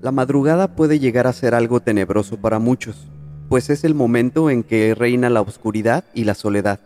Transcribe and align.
La 0.00 0.12
madrugada 0.12 0.76
puede 0.76 1.00
llegar 1.00 1.26
a 1.26 1.32
ser 1.32 1.56
algo 1.56 1.80
tenebroso 1.80 2.36
para 2.36 2.60
muchos, 2.60 3.08
pues 3.48 3.68
es 3.68 3.82
el 3.82 3.96
momento 3.96 4.48
en 4.48 4.62
que 4.62 4.94
reina 4.94 5.28
la 5.28 5.40
oscuridad 5.40 6.04
y 6.14 6.22
la 6.22 6.34
soledad. 6.34 6.78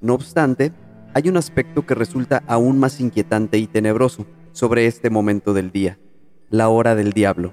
No 0.00 0.14
obstante, 0.14 0.72
hay 1.12 1.28
un 1.28 1.36
aspecto 1.36 1.84
que 1.84 1.94
resulta 1.94 2.42
aún 2.46 2.78
más 2.78 3.00
inquietante 3.00 3.58
y 3.58 3.66
tenebroso 3.66 4.24
sobre 4.52 4.86
este 4.86 5.10
momento 5.10 5.52
del 5.52 5.72
día, 5.72 5.98
la 6.48 6.70
hora 6.70 6.94
del 6.94 7.12
diablo. 7.12 7.52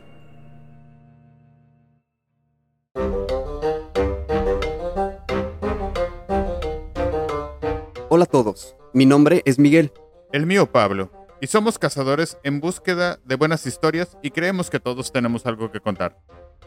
Hola 8.07 8.23
a 8.23 8.27
todos, 8.31 8.77
mi 8.93 9.05
nombre 9.05 9.41
es 9.43 9.59
Miguel. 9.59 9.91
El 10.31 10.45
mío 10.45 10.71
Pablo 10.71 11.11
y 11.41 11.47
somos 11.47 11.79
cazadores 11.79 12.37
en 12.43 12.61
búsqueda 12.61 13.19
de 13.25 13.35
buenas 13.35 13.65
historias 13.65 14.15
y 14.21 14.29
creemos 14.29 14.69
que 14.69 14.79
todos 14.79 15.11
tenemos 15.11 15.45
algo 15.47 15.71
que 15.71 15.79
contar. 15.79 16.17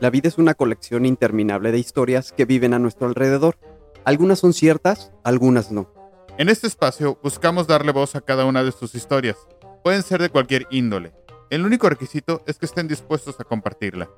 La 0.00 0.10
vida 0.10 0.28
es 0.28 0.36
una 0.36 0.54
colección 0.54 1.06
interminable 1.06 1.70
de 1.70 1.78
historias 1.78 2.32
que 2.32 2.44
viven 2.44 2.74
a 2.74 2.80
nuestro 2.80 3.06
alrededor. 3.06 3.56
Algunas 4.04 4.40
son 4.40 4.52
ciertas, 4.52 5.12
algunas 5.22 5.70
no. 5.70 5.94
En 6.36 6.48
este 6.48 6.66
espacio 6.66 7.18
buscamos 7.22 7.68
darle 7.68 7.92
voz 7.92 8.16
a 8.16 8.20
cada 8.20 8.44
una 8.44 8.64
de 8.64 8.72
sus 8.72 8.96
historias. 8.96 9.36
Pueden 9.84 10.02
ser 10.02 10.20
de 10.20 10.30
cualquier 10.30 10.66
índole. 10.70 11.14
El 11.50 11.64
único 11.64 11.88
requisito 11.88 12.42
es 12.46 12.58
que 12.58 12.66
estén 12.66 12.88
dispuestos 12.88 13.38
a 13.38 13.44
compartirla. 13.44 14.10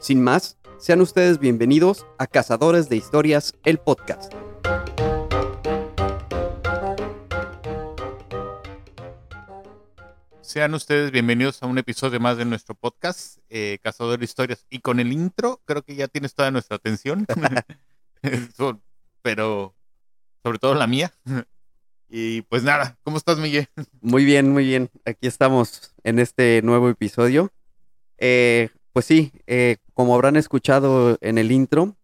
Sin 0.00 0.24
más, 0.24 0.58
sean 0.78 1.00
ustedes 1.02 1.38
bienvenidos 1.38 2.04
a 2.18 2.26
Cazadores 2.26 2.88
de 2.88 2.96
Historias, 2.96 3.54
el 3.64 3.78
podcast. 3.78 4.32
Sean 10.50 10.74
ustedes 10.74 11.12
bienvenidos 11.12 11.62
a 11.62 11.66
un 11.66 11.78
episodio 11.78 12.18
más 12.18 12.36
de 12.36 12.44
nuestro 12.44 12.74
podcast, 12.74 13.38
eh, 13.50 13.78
Cazador 13.84 14.18
de 14.18 14.24
Historias. 14.24 14.66
Y 14.68 14.80
con 14.80 14.98
el 14.98 15.12
intro, 15.12 15.60
creo 15.64 15.82
que 15.82 15.94
ya 15.94 16.08
tienes 16.08 16.34
toda 16.34 16.50
nuestra 16.50 16.74
atención. 16.74 17.24
Pero 19.22 19.76
sobre 20.42 20.58
todo 20.58 20.74
la 20.74 20.88
mía. 20.88 21.12
Y 22.12 22.42
pues 22.42 22.64
nada, 22.64 22.98
¿cómo 23.04 23.16
estás, 23.16 23.38
Miguel? 23.38 23.68
Muy 24.00 24.24
bien, 24.24 24.50
muy 24.50 24.64
bien. 24.64 24.90
Aquí 25.04 25.28
estamos 25.28 25.94
en 26.02 26.18
este 26.18 26.60
nuevo 26.64 26.88
episodio. 26.88 27.52
Eh, 28.18 28.70
pues 28.92 29.06
sí, 29.06 29.30
eh, 29.46 29.76
como 29.94 30.16
habrán 30.16 30.34
escuchado 30.34 31.16
en 31.20 31.38
el 31.38 31.52
intro, 31.52 31.96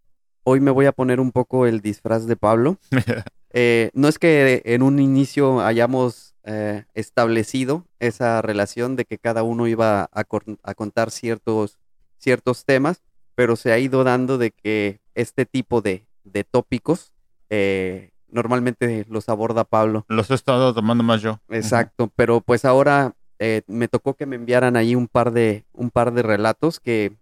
hoy 0.44 0.60
me 0.60 0.70
voy 0.70 0.86
a 0.86 0.92
poner 0.92 1.18
un 1.18 1.32
poco 1.32 1.66
el 1.66 1.80
disfraz 1.80 2.26
de 2.26 2.36
Pablo. 2.36 2.78
no 2.92 4.08
es 4.08 4.18
que 4.20 4.62
en 4.64 4.82
un 4.82 5.00
inicio 5.00 5.60
hayamos 5.60 6.35
eh, 6.48 6.84
establecido 6.94 7.84
esa 7.98 8.40
relación 8.40 8.94
de 8.94 9.04
que 9.04 9.18
cada 9.18 9.42
uno 9.42 9.66
iba 9.66 10.08
a, 10.12 10.24
contar 10.74 11.10
ciertos, 11.10 11.80
ciertos 12.18 12.64
temas, 12.64 13.02
pero 13.34 13.56
se 13.56 13.72
ha 13.72 13.78
ido 13.80 14.04
dando 14.04 14.38
de 14.38 14.52
que 14.52 15.00
este 15.16 15.44
tipo 15.44 15.82
de, 15.82 16.06
tópicos 16.52 17.12
eh, 17.50 18.10
normalmente 18.28 19.04
los 19.08 19.28
aborda 19.28 19.64
Pablo. 19.64 20.04
Los 20.08 20.30
he 20.30 20.34
estado 20.34 20.72
tomando 20.72 21.02
más 21.02 21.20
yo. 21.20 21.40
Exacto, 21.48 22.12
pero 22.14 22.40
pues 22.40 22.64
ahora 22.64 23.16
eh, 23.40 23.62
me 23.66 23.88
tocó 23.88 24.14
que 24.14 24.26
me 24.26 24.36
enviaran 24.36 24.76
ahí 24.76 24.94
un 24.94 25.08
par 25.08 25.32
de, 25.32 25.64
un 25.72 25.90
par 25.90 26.12
de 26.12 26.22
relatos 26.22 26.78
que, 26.78 27.16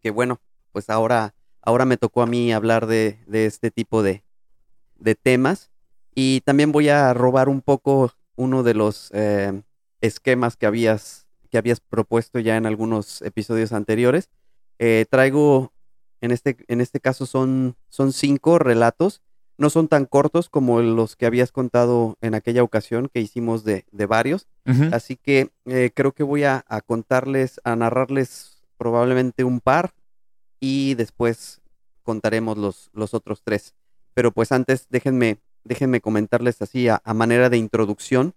que 0.00 0.12
bueno, 0.12 0.38
pues 0.70 0.88
ahora, 0.88 1.34
ahora 1.62 1.84
me 1.84 1.96
tocó 1.96 2.22
a 2.22 2.26
mí 2.26 2.52
hablar 2.52 2.86
de, 2.86 3.18
de 3.26 3.46
este 3.46 3.72
tipo 3.72 4.04
de, 4.04 4.22
de 5.00 5.16
temas. 5.16 5.72
Y 6.14 6.42
también 6.42 6.70
voy 6.70 6.90
a 6.90 7.12
robar 7.12 7.48
un 7.48 7.60
poco 7.60 8.12
uno 8.36 8.62
de 8.62 8.74
los 8.74 9.10
eh, 9.12 9.62
esquemas 10.00 10.56
que 10.56 10.66
habías, 10.66 11.26
que 11.50 11.58
habías 11.58 11.80
propuesto 11.80 12.38
ya 12.38 12.56
en 12.56 12.66
algunos 12.66 13.22
episodios 13.22 13.72
anteriores. 13.72 14.30
Eh, 14.78 15.06
traigo, 15.10 15.72
en 16.20 16.30
este, 16.30 16.56
en 16.68 16.80
este 16.80 17.00
caso 17.00 17.26
son, 17.26 17.76
son 17.88 18.12
cinco 18.12 18.58
relatos, 18.58 19.22
no 19.58 19.70
son 19.70 19.88
tan 19.88 20.04
cortos 20.04 20.50
como 20.50 20.82
los 20.82 21.16
que 21.16 21.24
habías 21.24 21.50
contado 21.50 22.18
en 22.20 22.34
aquella 22.34 22.62
ocasión 22.62 23.08
que 23.08 23.20
hicimos 23.22 23.64
de, 23.64 23.86
de 23.90 24.06
varios, 24.06 24.46
así 24.92 25.16
que 25.16 25.50
eh, 25.64 25.90
creo 25.94 26.12
que 26.12 26.24
voy 26.24 26.44
a, 26.44 26.64
a 26.68 26.82
contarles, 26.82 27.60
a 27.64 27.74
narrarles 27.74 28.62
probablemente 28.76 29.44
un 29.44 29.60
par 29.60 29.94
y 30.60 30.94
después 30.94 31.62
contaremos 32.02 32.58
los, 32.58 32.90
los 32.92 33.14
otros 33.14 33.40
tres. 33.42 33.74
Pero 34.12 34.30
pues 34.30 34.52
antes 34.52 34.88
déjenme 34.90 35.38
déjenme 35.66 36.00
comentarles 36.00 36.62
así 36.62 36.88
a, 36.88 37.00
manera 37.14 37.50
de 37.50 37.56
introducción, 37.56 38.34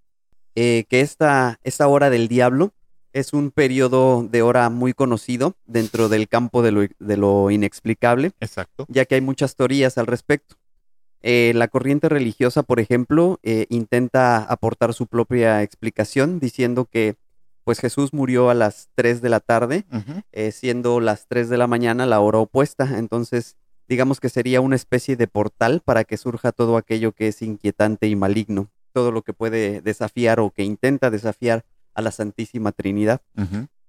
eh, 0.55 0.85
que 0.89 1.01
esta, 1.01 1.59
esta 1.63 1.87
hora 1.87 2.09
del 2.09 2.27
diablo 2.27 2.73
es 3.13 3.33
un 3.33 3.51
periodo 3.51 4.23
de 4.23 4.41
hora 4.41 4.69
muy 4.69 4.93
conocido 4.93 5.55
dentro 5.65 6.09
del 6.09 6.27
campo 6.27 6.61
de 6.61 6.89
lo, 7.17 7.51
inexplicable. 7.51 8.31
Exacto. 8.39 8.85
Ya 8.89 9.05
que 9.05 9.15
hay 9.15 9.21
muchas 9.21 9.55
teorías 9.55 9.97
al 9.97 10.07
respecto. 10.07 10.55
Eh, 11.21 11.51
la 11.55 11.67
corriente 11.67 12.07
religiosa, 12.07 12.63
por 12.63 12.79
ejemplo, 12.79 13.39
eh, 13.43 13.65
intenta 13.69 14.43
aportar 14.43 14.93
su 14.93 15.07
propia 15.07 15.63
explicación 15.63 16.39
diciendo 16.39 16.85
que 16.85 17.15
pues 17.65 17.79
Jesús 17.79 18.13
murió 18.13 18.49
a 18.49 18.53
las 18.55 18.89
3 18.95 19.21
de 19.21 19.29
la 19.29 19.39
tarde, 19.41 19.85
siendo 20.51 20.99
las 20.99 21.27
3 21.27 21.49
de 21.49 21.57
la 21.57 21.67
mañana 21.67 22.07
la 22.07 22.19
hora 22.19 22.39
opuesta. 22.39 22.97
Entonces, 22.97 23.57
digamos 23.89 24.19
que 24.19 24.29
sería 24.29 24.61
una 24.61 24.75
especie 24.75 25.15
de 25.15 25.27
portal 25.27 25.81
para 25.83 26.03
que 26.03 26.15
surja 26.15 26.51
todo 26.51 26.77
aquello 26.77 27.11
que 27.11 27.27
es 27.27 27.41
inquietante 27.41 28.07
y 28.07 28.15
maligno, 28.15 28.69
todo 28.93 29.11
lo 29.11 29.23
que 29.23 29.33
puede 29.33 29.81
desafiar 29.81 30.39
o 30.39 30.51
que 30.51 30.63
intenta 30.63 31.09
desafiar 31.09 31.65
a 31.95 32.01
la 32.03 32.11
Santísima 32.11 32.71
Trinidad. 32.71 33.21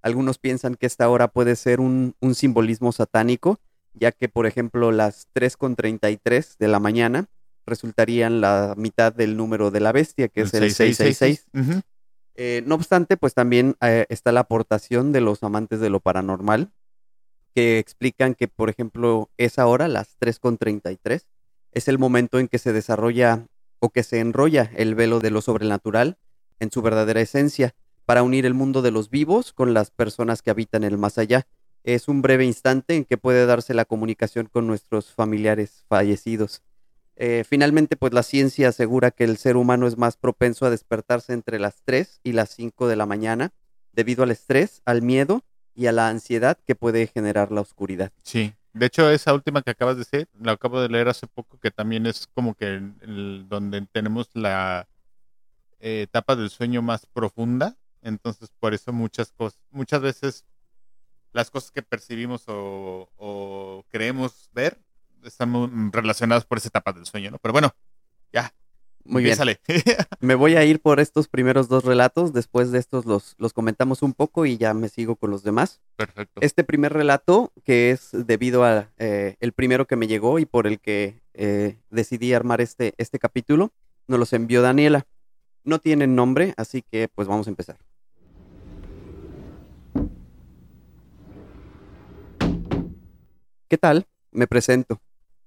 Algunos 0.01 0.39
piensan 0.39 0.77
que 0.77 0.87
esta 0.87 1.11
hora 1.11 1.29
puede 1.29 1.55
ser 1.55 1.81
un, 1.81 2.15
simbolismo 2.35 2.93
satánico, 2.93 3.61
ya 3.93 4.11
que, 4.11 4.31
por 4.31 4.47
ejemplo, 4.47 4.91
las 4.91 5.29
3.33 5.35 6.57
de 6.59 6.69
la 6.69 6.81
mañana 6.81 7.27
resultarían 7.67 8.41
la 8.41 8.75
mitad 8.79 9.13
del 9.13 9.37
número 9.37 9.71
de 9.71 9.81
la 9.81 9.93
bestia, 9.93 10.29
que 10.29 10.41
es 10.41 10.55
el 10.55 10.73
666. 10.73 11.47
Eh, 12.37 12.63
no 12.65 12.77
obstante, 12.77 13.19
pues 13.19 13.35
también 13.35 13.77
eh, 13.83 14.07
está 14.09 14.33
la 14.33 14.41
aportación 14.41 15.13
de 15.13 15.21
los 15.21 15.43
amantes 15.43 15.79
de 15.81 15.91
lo 15.91 16.01
paranormal, 16.01 16.71
que 17.55 17.79
explican 17.79 18.35
que, 18.35 18.49
por 18.49 18.71
ejemplo, 18.71 19.31
esa 19.37 19.67
hora, 19.67 19.89
las 19.89 20.19
3.33, 20.19 21.23
es 21.73 21.89
el 21.89 21.99
momento 21.99 22.39
en 22.39 22.49
que 22.49 22.59
se 22.59 22.73
desarrolla 22.73 23.47
o 23.79 23.91
que 23.91 24.03
se 24.03 24.21
enrolla 24.21 24.71
el 24.77 24.95
velo 24.95 25.21
de 25.21 25.31
lo 25.31 25.41
sobrenatural 25.41 26.19
en 26.59 26.71
su 26.71 26.83
verdadera 26.83 27.21
esencia 27.21 27.75
para 28.05 28.23
unir 28.23 28.45
el 28.45 28.55
mundo 28.55 28.83
de 28.83 28.91
los 28.91 29.11
vivos 29.11 29.53
con 29.53 29.73
las 29.73 29.91
personas 29.91 30.43
que 30.43 30.51
habitan 30.51 30.85
el 30.85 30.99
más 30.99 31.19
allá. 31.19 31.47
Es 31.85 32.09
un 32.09 32.23
breve 32.23 32.45
instante 32.45 32.95
en 32.95 33.05
que 33.05 33.17
puede 33.17 33.47
darse 33.47 33.73
la 33.73 33.85
comunicación 33.85 34.47
con 34.47 34.67
nuestros 34.67 35.13
familiares 35.13 35.85
fallecidos. 35.89 36.63
Eh, 37.17 37.45
finalmente, 37.49 37.97
pues 37.97 38.13
la 38.13 38.23
ciencia 38.23 38.69
asegura 38.69 39.11
que 39.11 39.25
el 39.25 39.37
ser 39.37 39.57
humano 39.57 39.87
es 39.87 39.97
más 39.97 40.17
propenso 40.17 40.67
a 40.67 40.71
despertarse 40.71 41.33
entre 41.33 41.59
las 41.59 41.83
3 41.85 42.21
y 42.23 42.33
las 42.33 42.51
5 42.51 42.89
de 42.89 42.97
la 42.97 43.07
mañana 43.07 43.53
debido 43.93 44.23
al 44.23 44.31
estrés, 44.31 44.83
al 44.85 45.03
miedo 45.03 45.45
y 45.75 45.87
a 45.87 45.93
la 45.93 46.09
ansiedad 46.09 46.59
que 46.67 46.75
puede 46.75 47.07
generar 47.07 47.53
la 47.53 47.61
oscuridad. 47.61 48.13
Sí. 48.23 48.55
De 48.73 48.87
hecho, 48.87 49.11
esa 49.11 49.35
última 49.35 49.63
que 49.63 49.71
acabas 49.71 49.97
de 49.97 50.05
decir, 50.05 50.29
la 50.41 50.53
acabo 50.53 50.81
de 50.81 50.89
leer 50.89 51.09
hace 51.09 51.27
poco, 51.27 51.59
que 51.59 51.73
también 51.73 52.07
es 52.07 52.29
como 52.35 52.55
que 52.55 52.81
donde 53.49 53.85
tenemos 53.93 54.31
la 54.35 54.87
eh, 55.81 56.03
etapa 56.03 56.37
del 56.37 56.51
sueño 56.51 56.81
más 56.81 57.07
profunda. 57.07 57.77
Entonces, 58.03 58.53
por 58.61 58.73
eso 58.73 58.93
muchas 58.93 59.33
cosas, 59.33 59.59
muchas 59.71 60.01
veces 60.01 60.45
las 61.33 61.51
cosas 61.51 61.71
que 61.71 61.83
percibimos 61.83 62.45
o, 62.47 63.85
creemos 63.91 64.51
ver 64.53 64.79
están 65.25 65.93
relacionadas 65.93 66.45
por 66.45 66.59
esa 66.59 66.69
etapa 66.69 66.93
del 66.93 67.07
sueño, 67.07 67.31
¿no? 67.31 67.39
Pero 67.39 67.53
bueno, 67.53 67.75
ya, 68.33 68.55
muy 69.05 69.23
bien. 69.23 69.37
me 70.21 70.35
voy 70.35 70.57
a 70.57 70.65
ir 70.65 70.81
por 70.81 71.01
estos 71.01 71.29
primeros 71.29 71.69
dos 71.69 71.85
relatos. 71.85 72.33
Después 72.33 72.71
de 72.71 72.79
estos 72.79 73.07
los, 73.07 73.35
los 73.39 73.53
comentamos 73.53 74.03
un 74.03 74.13
poco 74.13 74.47
y 74.47 74.57
ya 74.57 74.75
me 74.75 74.89
sigo 74.89 75.17
con 75.17 75.31
los 75.31 75.43
demás. 75.43 75.81
Perfecto. 75.97 76.41
Este 76.43 76.65
primer 76.65 76.93
relato, 76.93 77.53
que 77.65 77.91
es 77.91 78.11
debido 78.13 78.65
a 78.65 78.91
eh, 78.99 79.37
el 79.41 79.53
primero 79.53 79.87
que 79.87 79.97
me 79.97 80.07
llegó 80.07 80.39
y 80.39 80.47
por 80.47 80.67
el 80.67 80.81
que 80.81 81.21
eh, 81.35 81.79
decidí 81.91 82.33
armar 82.33 82.61
este, 82.61 82.95
este 82.99 83.19
capítulo, 83.19 83.73
nos 84.07 84.19
los 84.19 84.33
envió 84.33 84.63
Daniela. 84.63 85.07
No 85.65 85.79
tienen 85.79 86.15
nombre, 86.15 86.55
así 86.57 86.83
que 86.83 87.09
pues 87.09 87.29
vamos 87.29 87.47
a 87.47 87.51
empezar. 87.51 87.79
¿Qué 93.69 93.79
tal? 93.79 94.07
Me 94.33 94.47
presento. 94.47 95.01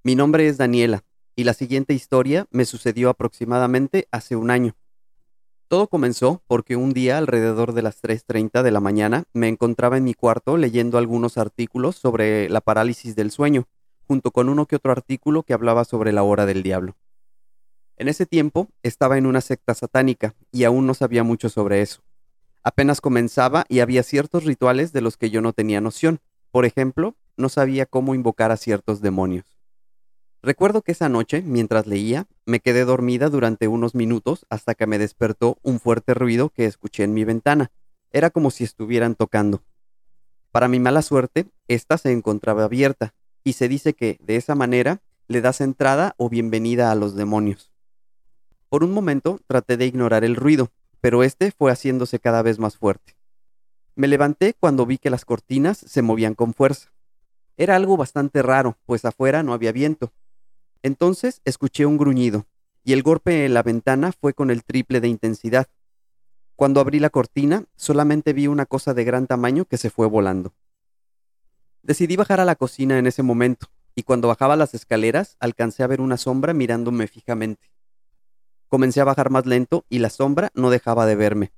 Mi 0.04 0.16
nombre 0.16 0.48
es 0.48 0.58
Daniela 0.58 1.04
y 1.36 1.44
la 1.44 1.54
siguiente 1.54 1.94
historia 1.94 2.48
me 2.52 2.66
sucedió 2.66 3.10
aproximadamente 3.10 4.08
hace 4.12 4.36
un 4.36 4.52
año. 4.52 4.76
Todo 5.68 5.88
comenzó 5.88 6.44
porque 6.48 6.76
un 6.76 6.94
día 6.94 7.18
alrededor 7.18 7.74
de 7.74 7.82
las 7.82 8.02
3.30 8.02 8.62
de 8.62 8.72
la 8.72 8.80
mañana 8.80 9.24
me 9.34 9.48
encontraba 9.48 9.98
en 9.98 10.04
mi 10.04 10.14
cuarto 10.14 10.58
leyendo 10.58 10.98
algunos 10.98 11.38
artículos 11.38 11.96
sobre 11.96 12.48
la 12.50 12.62
parálisis 12.62 13.16
del 13.16 13.32
sueño, 13.32 13.68
junto 14.08 14.32
con 14.32 14.50
uno 14.50 14.68
que 14.68 14.76
otro 14.76 14.92
artículo 14.92 15.44
que 15.44 15.54
hablaba 15.54 15.86
sobre 15.86 16.12
la 16.12 16.24
hora 16.24 16.46
del 16.46 16.62
diablo. 16.62 16.96
En 17.98 18.08
ese 18.08 18.26
tiempo 18.26 18.70
estaba 18.84 19.18
en 19.18 19.26
una 19.26 19.42
secta 19.42 19.74
satánica 19.74 20.36
y 20.52 20.64
aún 20.64 20.86
no 20.86 20.94
sabía 20.94 21.24
mucho 21.24 21.50
sobre 21.50 21.82
eso. 21.82 22.04
Apenas 22.64 23.02
comenzaba 23.02 23.66
y 23.68 23.80
había 23.80 24.04
ciertos 24.04 24.46
rituales 24.46 24.94
de 24.94 25.02
los 25.02 25.18
que 25.18 25.30
yo 25.30 25.42
no 25.42 25.54
tenía 25.54 25.82
noción. 25.82 26.20
Por 26.52 26.66
ejemplo, 26.66 27.16
no 27.36 27.50
sabía 27.50 27.86
cómo 27.86 28.16
invocar 28.16 28.52
a 28.52 28.58
ciertos 28.58 29.02
demonios. 29.02 29.46
Recuerdo 30.46 30.82
que 30.82 30.92
esa 30.92 31.08
noche, 31.08 31.42
mientras 31.42 31.88
leía, 31.88 32.28
me 32.46 32.60
quedé 32.60 32.84
dormida 32.84 33.30
durante 33.30 33.70
unos 33.70 33.96
minutos 33.96 34.46
hasta 34.50 34.76
que 34.76 34.86
me 34.86 35.00
despertó 35.00 35.58
un 35.64 35.80
fuerte 35.80 36.14
ruido 36.14 36.50
que 36.50 36.66
escuché 36.66 37.04
en 37.04 37.14
mi 37.14 37.24
ventana. 37.24 37.72
Era 38.12 38.30
como 38.30 38.52
si 38.52 38.66
estuvieran 38.66 39.16
tocando. 39.16 39.64
Para 40.52 40.68
mi 40.68 40.82
mala 40.82 41.02
suerte, 41.02 41.48
ésta 41.70 41.98
se 41.98 42.12
encontraba 42.12 42.66
abierta, 42.66 43.14
y 43.46 43.54
se 43.54 43.70
dice 43.70 43.94
que, 43.94 44.18
de 44.20 44.36
esa 44.36 44.54
manera, 44.54 45.02
le 45.30 45.40
das 45.40 45.62
entrada 45.62 46.14
o 46.18 46.28
bienvenida 46.28 46.92
a 46.92 46.96
los 46.96 47.16
demonios. 47.16 47.72
Por 48.68 48.84
un 48.84 48.92
momento 48.92 49.40
traté 49.48 49.78
de 49.78 49.86
ignorar 49.86 50.26
el 50.26 50.36
ruido, 50.36 50.72
pero 51.00 51.24
este 51.24 51.52
fue 51.52 51.72
haciéndose 51.72 52.20
cada 52.20 52.42
vez 52.42 52.60
más 52.60 52.76
fuerte. 52.76 53.16
Me 53.96 54.10
levanté 54.10 54.56
cuando 54.60 54.86
vi 54.86 54.98
que 54.98 55.10
las 55.10 55.24
cortinas 55.24 55.78
se 55.78 56.02
movían 56.02 56.36
con 56.36 56.54
fuerza. 56.54 56.92
Era 57.56 57.78
algo 57.78 57.96
bastante 57.96 58.42
raro, 58.42 58.78
pues 58.86 59.06
afuera 59.06 59.42
no 59.42 59.54
había 59.54 59.72
viento, 59.72 60.12
entonces 60.84 61.42
escuché 61.46 61.86
un 61.86 61.98
gruñido, 61.98 62.46
y 62.84 62.94
el 62.94 63.02
golpe 63.02 63.46
en 63.46 63.54
la 63.54 63.64
ventana 63.64 64.12
fue 64.12 64.34
con 64.34 64.52
el 64.52 64.64
triple 64.64 65.02
de 65.02 65.08
intensidad. 65.08 65.68
Cuando 66.56 66.80
abrí 66.80 67.00
la 67.00 67.10
cortina, 67.10 67.66
solamente 67.76 68.34
vi 68.34 68.48
una 68.48 68.66
cosa 68.66 68.94
de 68.94 69.04
gran 69.04 69.26
tamaño 69.26 69.66
que 69.66 69.78
se 69.78 69.90
fue 69.90 70.08
volando. 70.08 70.54
Decidí 71.82 72.16
bajar 72.16 72.40
a 72.40 72.46
la 72.46 72.56
cocina 72.56 73.00
en 73.00 73.08
ese 73.08 73.24
momento, 73.24 73.68
y 73.96 74.04
cuando 74.04 74.28
bajaba 74.28 74.56
las 74.56 74.74
escaleras 74.74 75.38
alcancé 75.40 75.84
a 75.84 75.88
ver 75.88 76.02
una 76.02 76.18
sombra 76.18 76.54
mirándome 76.54 77.08
fijamente. 77.08 77.72
Comencé 78.68 79.02
a 79.02 79.06
bajar 79.06 79.30
más 79.30 79.46
lento 79.46 79.86
y 79.90 80.00
la 80.00 80.10
sombra 80.10 80.52
no 80.54 80.70
dejaba 80.70 81.06
de 81.06 81.16
verme. 81.16 81.54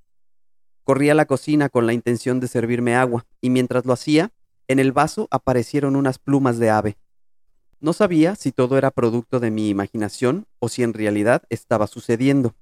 Corrí 0.83 1.09
a 1.09 1.15
la 1.15 1.25
cocina 1.25 1.69
con 1.69 1.87
la 1.87 1.93
intención 1.93 2.39
de 2.39 2.47
servirme 2.47 2.95
agua, 2.95 3.25
y 3.41 3.49
mientras 3.49 3.85
lo 3.85 3.93
hacía, 3.93 4.31
en 4.67 4.79
el 4.79 4.91
vaso 4.91 5.27
aparecieron 5.31 5.95
unas 5.95 6.19
plumas 6.19 6.59
de 6.59 6.69
ave. 6.69 6.97
No 7.79 7.93
sabía 7.93 8.35
si 8.35 8.51
todo 8.51 8.77
era 8.77 8.91
producto 8.91 9.39
de 9.39 9.51
mi 9.51 9.69
imaginación 9.69 10.47
o 10.59 10.69
si 10.69 10.83
en 10.83 10.93
realidad 10.93 11.43
estaba 11.49 11.87
sucediendo. 11.87 12.55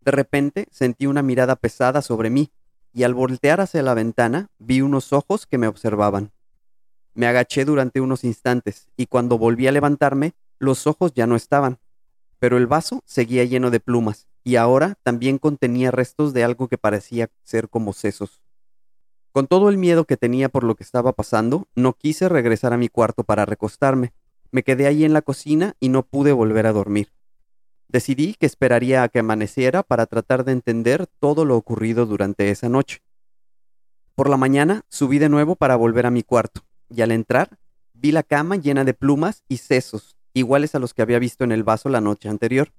De 0.00 0.10
repente 0.10 0.66
sentí 0.70 1.06
una 1.06 1.22
mirada 1.22 1.56
pesada 1.56 2.02
sobre 2.02 2.30
mí 2.30 2.50
y 2.92 3.02
al 3.02 3.14
voltear 3.14 3.60
hacia 3.60 3.82
la 3.82 3.94
ventana 3.94 4.48
vi 4.58 4.80
unos 4.80 5.12
ojos 5.12 5.46
que 5.46 5.58
me 5.58 5.68
observaban. 5.68 6.32
Me 7.14 7.26
agaché 7.26 7.64
durante 7.64 8.00
unos 8.00 8.24
instantes 8.24 8.88
y 8.96 9.06
cuando 9.06 9.38
volví 9.38 9.66
a 9.66 9.72
levantarme 9.72 10.34
los 10.58 10.86
ojos 10.86 11.12
ya 11.14 11.26
no 11.26 11.36
estaban, 11.36 11.78
pero 12.38 12.56
el 12.56 12.66
vaso 12.66 13.02
seguía 13.04 13.44
lleno 13.44 13.70
de 13.70 13.80
plumas 13.80 14.26
y 14.44 14.56
ahora 14.56 14.94
también 15.02 15.38
contenía 15.38 15.90
restos 15.90 16.32
de 16.32 16.44
algo 16.44 16.68
que 16.68 16.78
parecía 16.78 17.28
ser 17.42 17.68
como 17.68 17.92
sesos. 17.92 18.40
Con 19.38 19.46
todo 19.46 19.68
el 19.68 19.78
miedo 19.78 20.04
que 20.04 20.16
tenía 20.16 20.48
por 20.48 20.64
lo 20.64 20.74
que 20.74 20.82
estaba 20.82 21.12
pasando, 21.12 21.68
no 21.76 21.92
quise 21.92 22.28
regresar 22.28 22.72
a 22.72 22.76
mi 22.76 22.88
cuarto 22.88 23.22
para 23.22 23.46
recostarme. 23.46 24.12
Me 24.50 24.64
quedé 24.64 24.88
ahí 24.88 25.04
en 25.04 25.12
la 25.12 25.22
cocina 25.22 25.76
y 25.78 25.90
no 25.90 26.02
pude 26.02 26.32
volver 26.32 26.66
a 26.66 26.72
dormir. 26.72 27.12
Decidí 27.86 28.34
que 28.34 28.46
esperaría 28.46 29.04
a 29.04 29.08
que 29.08 29.20
amaneciera 29.20 29.84
para 29.84 30.06
tratar 30.06 30.44
de 30.44 30.50
entender 30.50 31.06
todo 31.20 31.44
lo 31.44 31.56
ocurrido 31.56 32.04
durante 32.04 32.50
esa 32.50 32.68
noche. 32.68 33.00
Por 34.16 34.28
la 34.28 34.36
mañana 34.36 34.82
subí 34.88 35.20
de 35.20 35.28
nuevo 35.28 35.54
para 35.54 35.76
volver 35.76 36.06
a 36.06 36.10
mi 36.10 36.24
cuarto, 36.24 36.62
y 36.90 37.02
al 37.02 37.12
entrar 37.12 37.60
vi 37.92 38.10
la 38.10 38.24
cama 38.24 38.56
llena 38.56 38.84
de 38.84 38.94
plumas 38.94 39.44
y 39.46 39.58
sesos, 39.58 40.16
iguales 40.34 40.74
a 40.74 40.80
los 40.80 40.94
que 40.94 41.02
había 41.02 41.20
visto 41.20 41.44
en 41.44 41.52
el 41.52 41.62
vaso 41.62 41.88
la 41.90 42.00
noche 42.00 42.28
anterior. 42.28 42.72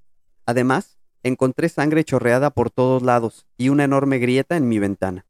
Además, 0.45 0.97
encontré 1.23 1.69
sangre 1.69 2.03
chorreada 2.03 2.49
por 2.49 2.69
todos 2.69 3.01
lados 3.01 3.45
y 3.57 3.69
una 3.69 3.85
enorme 3.85 4.17
grieta 4.17 4.57
en 4.57 4.67
mi 4.67 4.77
ventana. 4.77 5.25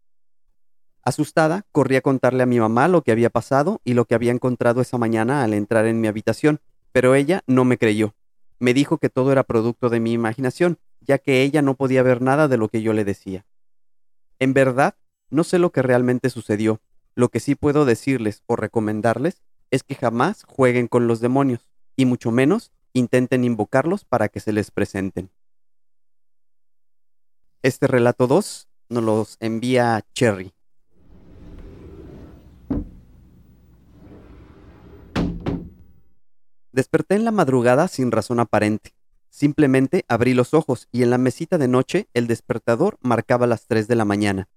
Asustada, 1.04 1.66
corrí 1.72 1.96
a 1.96 2.02
contarle 2.02 2.44
a 2.44 2.46
mi 2.46 2.60
mamá 2.60 2.88
lo 2.88 3.02
que 3.02 3.12
había 3.12 3.30
pasado 3.30 3.82
y 3.84 3.94
lo 3.94 4.06
que 4.06 4.16
había 4.16 4.32
encontrado 4.32 4.82
esa 4.82 4.98
mañana 4.98 5.44
al 5.44 5.54
entrar 5.54 5.86
en 5.86 6.02
mi 6.02 6.08
habitación, 6.08 6.60
pero 6.92 7.16
ella 7.16 7.44
no 7.48 7.66
me 7.66 7.78
creyó. 7.78 8.16
Me 8.60 8.74
dijo 8.74 8.98
que 8.98 9.10
todo 9.10 9.32
era 9.32 9.44
producto 9.44 9.90
de 9.90 10.00
mi 10.00 10.12
imaginación, 10.12 10.78
ya 11.02 11.18
que 11.18 11.42
ella 11.44 11.62
no 11.62 11.76
podía 11.76 12.04
ver 12.04 12.22
nada 12.22 12.48
de 12.48 12.58
lo 12.58 12.68
que 12.68 12.82
yo 12.82 12.94
le 12.94 13.06
decía. 13.06 13.46
En 14.40 14.54
verdad, 14.54 14.96
no 15.30 15.44
sé 15.44 15.60
lo 15.60 15.72
que 15.72 15.82
realmente 15.82 16.30
sucedió. 16.30 16.82
Lo 17.16 17.30
que 17.30 17.40
sí 17.40 17.56
puedo 17.56 17.86
decirles 17.86 18.44
o 18.48 18.56
recomendarles 18.56 19.42
es 19.72 19.84
que 19.84 19.96
jamás 19.96 20.44
jueguen 20.44 20.88
con 20.88 21.08
los 21.08 21.20
demonios, 21.20 21.70
y 21.96 22.06
mucho 22.06 22.32
menos 22.32 22.72
intenten 22.94 23.44
invocarlos 23.44 24.06
para 24.06 24.30
que 24.30 24.40
se 24.40 24.52
les 24.52 24.72
presenten. 24.72 25.30
Este 27.62 27.88
relato 27.88 28.28
2 28.28 28.68
nos 28.90 29.04
los 29.04 29.38
envía 29.40 30.06
Cherry. 30.14 30.54
Desperté 36.80 37.16
en 37.16 37.26
la 37.26 37.32
madrugada 37.32 37.90
sin 37.90 38.10
razón 38.10 38.40
aparente. 38.40 38.94
Simplemente 39.30 40.06
abrí 40.08 40.34
los 40.34 40.54
ojos 40.54 40.88
y 40.94 41.04
en 41.04 41.10
la 41.10 41.18
mesita 41.18 41.58
de 41.58 41.68
noche 41.68 42.08
el 42.14 42.26
despertador 42.26 42.98
marcaba 43.02 43.48
las 43.48 43.68
3 43.68 43.90
de 43.90 43.96
la 43.96 44.06
mañana. 44.06 44.48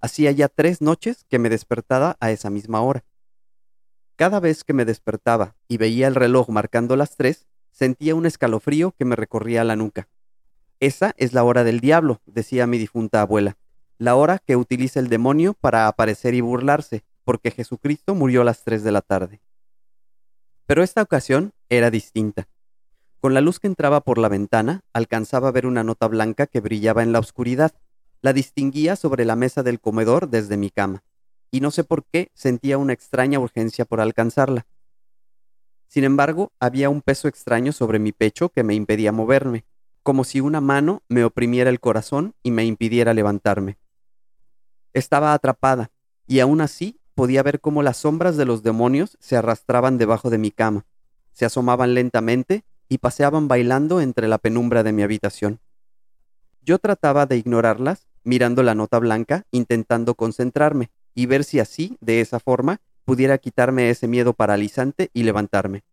Hacía 0.00 0.30
ya 0.30 0.48
tres 0.48 0.80
noches 0.80 1.26
que 1.28 1.38
me 1.38 1.50
despertaba 1.50 2.16
a 2.18 2.30
esa 2.30 2.48
misma 2.48 2.80
hora. 2.80 3.04
Cada 4.16 4.40
vez 4.40 4.64
que 4.64 4.72
me 4.72 4.86
despertaba 4.86 5.54
y 5.68 5.76
veía 5.76 6.06
el 6.06 6.14
reloj 6.14 6.48
marcando 6.48 6.96
las 6.96 7.14
3, 7.16 7.46
sentía 7.72 8.14
un 8.14 8.24
escalofrío 8.24 8.92
que 8.92 9.04
me 9.04 9.14
recorría 9.14 9.62
la 9.62 9.76
nuca. 9.76 10.08
Esa 10.80 11.12
es 11.18 11.34
la 11.34 11.44
hora 11.44 11.62
del 11.62 11.80
diablo, 11.80 12.22
decía 12.24 12.66
mi 12.66 12.78
difunta 12.78 13.20
abuela, 13.20 13.58
la 13.98 14.14
hora 14.14 14.38
que 14.38 14.56
utiliza 14.56 14.98
el 14.98 15.10
demonio 15.10 15.52
para 15.52 15.88
aparecer 15.88 16.32
y 16.32 16.40
burlarse, 16.40 17.04
porque 17.22 17.50
Jesucristo 17.50 18.14
murió 18.14 18.40
a 18.40 18.44
las 18.44 18.64
3 18.64 18.82
de 18.82 18.92
la 18.92 19.02
tarde. 19.02 19.42
Pero 20.66 20.82
esta 20.82 21.02
ocasión 21.02 21.52
era 21.68 21.90
distinta. 21.90 22.48
Con 23.20 23.34
la 23.34 23.40
luz 23.40 23.58
que 23.58 23.66
entraba 23.66 24.00
por 24.00 24.18
la 24.18 24.28
ventana, 24.28 24.82
alcanzaba 24.92 25.48
a 25.48 25.52
ver 25.52 25.66
una 25.66 25.84
nota 25.84 26.06
blanca 26.06 26.46
que 26.46 26.60
brillaba 26.60 27.02
en 27.02 27.12
la 27.12 27.18
oscuridad. 27.18 27.72
La 28.20 28.32
distinguía 28.32 28.96
sobre 28.96 29.24
la 29.24 29.36
mesa 29.36 29.62
del 29.62 29.80
comedor 29.80 30.28
desde 30.28 30.56
mi 30.56 30.70
cama, 30.70 31.04
y 31.50 31.60
no 31.60 31.70
sé 31.70 31.84
por 31.84 32.04
qué 32.04 32.30
sentía 32.34 32.78
una 32.78 32.92
extraña 32.92 33.38
urgencia 33.38 33.84
por 33.84 34.00
alcanzarla. 34.00 34.66
Sin 35.86 36.04
embargo, 36.04 36.52
había 36.58 36.90
un 36.90 37.00
peso 37.00 37.28
extraño 37.28 37.72
sobre 37.72 37.98
mi 37.98 38.12
pecho 38.12 38.48
que 38.48 38.64
me 38.64 38.74
impedía 38.74 39.12
moverme, 39.12 39.64
como 40.02 40.24
si 40.24 40.40
una 40.40 40.60
mano 40.60 41.02
me 41.08 41.24
oprimiera 41.24 41.70
el 41.70 41.80
corazón 41.80 42.34
y 42.42 42.50
me 42.50 42.64
impidiera 42.64 43.14
levantarme. 43.14 43.78
Estaba 44.92 45.32
atrapada, 45.32 45.90
y 46.26 46.40
aún 46.40 46.60
así 46.60 46.95
podía 47.16 47.42
ver 47.42 47.60
cómo 47.60 47.82
las 47.82 47.96
sombras 47.96 48.36
de 48.36 48.44
los 48.44 48.62
demonios 48.62 49.16
se 49.20 49.36
arrastraban 49.36 49.96
debajo 49.96 50.28
de 50.28 50.36
mi 50.36 50.50
cama, 50.50 50.84
se 51.32 51.46
asomaban 51.46 51.94
lentamente 51.94 52.64
y 52.88 52.98
paseaban 52.98 53.48
bailando 53.48 54.00
entre 54.02 54.28
la 54.28 54.38
penumbra 54.38 54.82
de 54.82 54.92
mi 54.92 55.02
habitación. 55.02 55.58
Yo 56.62 56.78
trataba 56.78 57.24
de 57.24 57.38
ignorarlas, 57.38 58.06
mirando 58.22 58.62
la 58.62 58.74
nota 58.74 58.98
blanca, 58.98 59.44
intentando 59.50 60.14
concentrarme 60.14 60.90
y 61.14 61.24
ver 61.24 61.42
si 61.44 61.58
así, 61.58 61.96
de 62.00 62.20
esa 62.20 62.38
forma, 62.38 62.80
pudiera 63.06 63.38
quitarme 63.38 63.88
ese 63.88 64.06
miedo 64.08 64.34
paralizante 64.34 65.10
y 65.14 65.22
levantarme. 65.22 65.84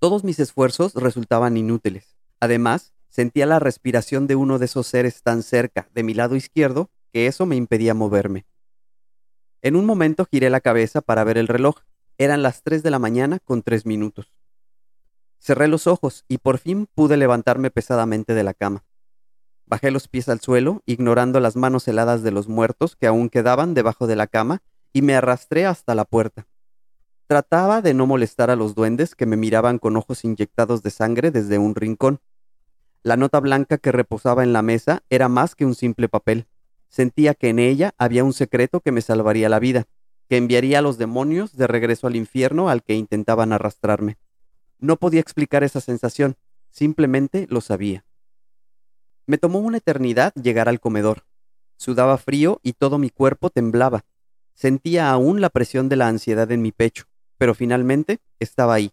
Todos 0.00 0.24
mis 0.24 0.40
esfuerzos 0.40 0.94
resultaban 0.94 1.56
inútiles. 1.56 2.16
Además, 2.40 2.92
sentía 3.08 3.46
la 3.46 3.60
respiración 3.60 4.26
de 4.26 4.34
uno 4.34 4.58
de 4.58 4.64
esos 4.64 4.88
seres 4.88 5.22
tan 5.22 5.44
cerca, 5.44 5.88
de 5.94 6.02
mi 6.02 6.12
lado 6.12 6.34
izquierdo, 6.34 6.90
que 7.12 7.28
eso 7.28 7.46
me 7.46 7.54
impedía 7.54 7.94
moverme. 7.94 8.46
En 9.62 9.76
un 9.76 9.86
momento 9.86 10.26
giré 10.30 10.50
la 10.50 10.60
cabeza 10.60 11.00
para 11.00 11.24
ver 11.24 11.38
el 11.38 11.48
reloj. 11.48 11.76
Eran 12.18 12.42
las 12.42 12.62
3 12.62 12.82
de 12.82 12.90
la 12.90 12.98
mañana 12.98 13.38
con 13.40 13.62
tres 13.62 13.84
minutos. 13.84 14.32
Cerré 15.38 15.68
los 15.68 15.86
ojos 15.86 16.24
y 16.28 16.38
por 16.38 16.58
fin 16.58 16.88
pude 16.94 17.16
levantarme 17.16 17.70
pesadamente 17.70 18.34
de 18.34 18.42
la 18.42 18.54
cama. 18.54 18.84
Bajé 19.66 19.90
los 19.90 20.08
pies 20.08 20.28
al 20.28 20.40
suelo, 20.40 20.82
ignorando 20.86 21.40
las 21.40 21.56
manos 21.56 21.88
heladas 21.88 22.22
de 22.22 22.30
los 22.30 22.48
muertos 22.48 22.96
que 22.96 23.06
aún 23.06 23.28
quedaban 23.28 23.74
debajo 23.74 24.06
de 24.06 24.16
la 24.16 24.28
cama, 24.28 24.62
y 24.92 25.02
me 25.02 25.14
arrastré 25.14 25.66
hasta 25.66 25.94
la 25.94 26.04
puerta. 26.04 26.46
Trataba 27.26 27.82
de 27.82 27.92
no 27.92 28.06
molestar 28.06 28.50
a 28.50 28.56
los 28.56 28.76
duendes 28.76 29.16
que 29.16 29.26
me 29.26 29.36
miraban 29.36 29.78
con 29.78 29.96
ojos 29.96 30.24
inyectados 30.24 30.82
de 30.82 30.90
sangre 30.90 31.32
desde 31.32 31.58
un 31.58 31.74
rincón. 31.74 32.20
La 33.02 33.16
nota 33.16 33.40
blanca 33.40 33.78
que 33.78 33.90
reposaba 33.90 34.44
en 34.44 34.52
la 34.52 34.62
mesa 34.62 35.02
era 35.10 35.28
más 35.28 35.56
que 35.56 35.66
un 35.66 35.74
simple 35.74 36.08
papel. 36.08 36.46
Sentía 36.88 37.34
que 37.34 37.48
en 37.48 37.58
ella 37.58 37.94
había 37.98 38.24
un 38.24 38.32
secreto 38.32 38.80
que 38.80 38.92
me 38.92 39.02
salvaría 39.02 39.48
la 39.48 39.58
vida, 39.58 39.86
que 40.28 40.36
enviaría 40.36 40.80
a 40.80 40.82
los 40.82 40.98
demonios 40.98 41.56
de 41.56 41.66
regreso 41.66 42.06
al 42.06 42.16
infierno 42.16 42.68
al 42.68 42.82
que 42.82 42.94
intentaban 42.94 43.52
arrastrarme. 43.52 44.18
No 44.78 44.96
podía 44.96 45.20
explicar 45.20 45.64
esa 45.64 45.80
sensación, 45.80 46.36
simplemente 46.70 47.46
lo 47.48 47.60
sabía. 47.60 48.04
Me 49.26 49.38
tomó 49.38 49.58
una 49.58 49.78
eternidad 49.78 50.32
llegar 50.34 50.68
al 50.68 50.80
comedor. 50.80 51.24
Sudaba 51.76 52.16
frío 52.16 52.60
y 52.62 52.74
todo 52.74 52.98
mi 52.98 53.10
cuerpo 53.10 53.50
temblaba. 53.50 54.04
Sentía 54.54 55.10
aún 55.10 55.40
la 55.40 55.50
presión 55.50 55.88
de 55.88 55.96
la 55.96 56.08
ansiedad 56.08 56.50
en 56.50 56.62
mi 56.62 56.72
pecho, 56.72 57.04
pero 57.38 57.54
finalmente 57.54 58.20
estaba 58.38 58.74
ahí. 58.74 58.92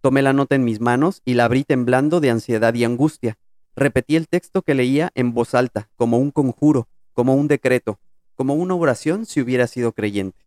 Tomé 0.00 0.22
la 0.22 0.32
nota 0.32 0.54
en 0.54 0.64
mis 0.64 0.80
manos 0.80 1.22
y 1.24 1.34
la 1.34 1.46
abrí 1.46 1.64
temblando 1.64 2.20
de 2.20 2.30
ansiedad 2.30 2.74
y 2.74 2.84
angustia. 2.84 3.38
Repetí 3.74 4.16
el 4.16 4.28
texto 4.28 4.62
que 4.62 4.74
leía 4.74 5.10
en 5.14 5.34
voz 5.34 5.54
alta, 5.54 5.90
como 5.96 6.18
un 6.18 6.30
conjuro, 6.30 6.88
como 7.16 7.34
un 7.34 7.48
decreto, 7.48 7.98
como 8.34 8.52
una 8.52 8.74
oración 8.74 9.24
si 9.24 9.40
hubiera 9.40 9.66
sido 9.66 9.92
creyente. 9.92 10.46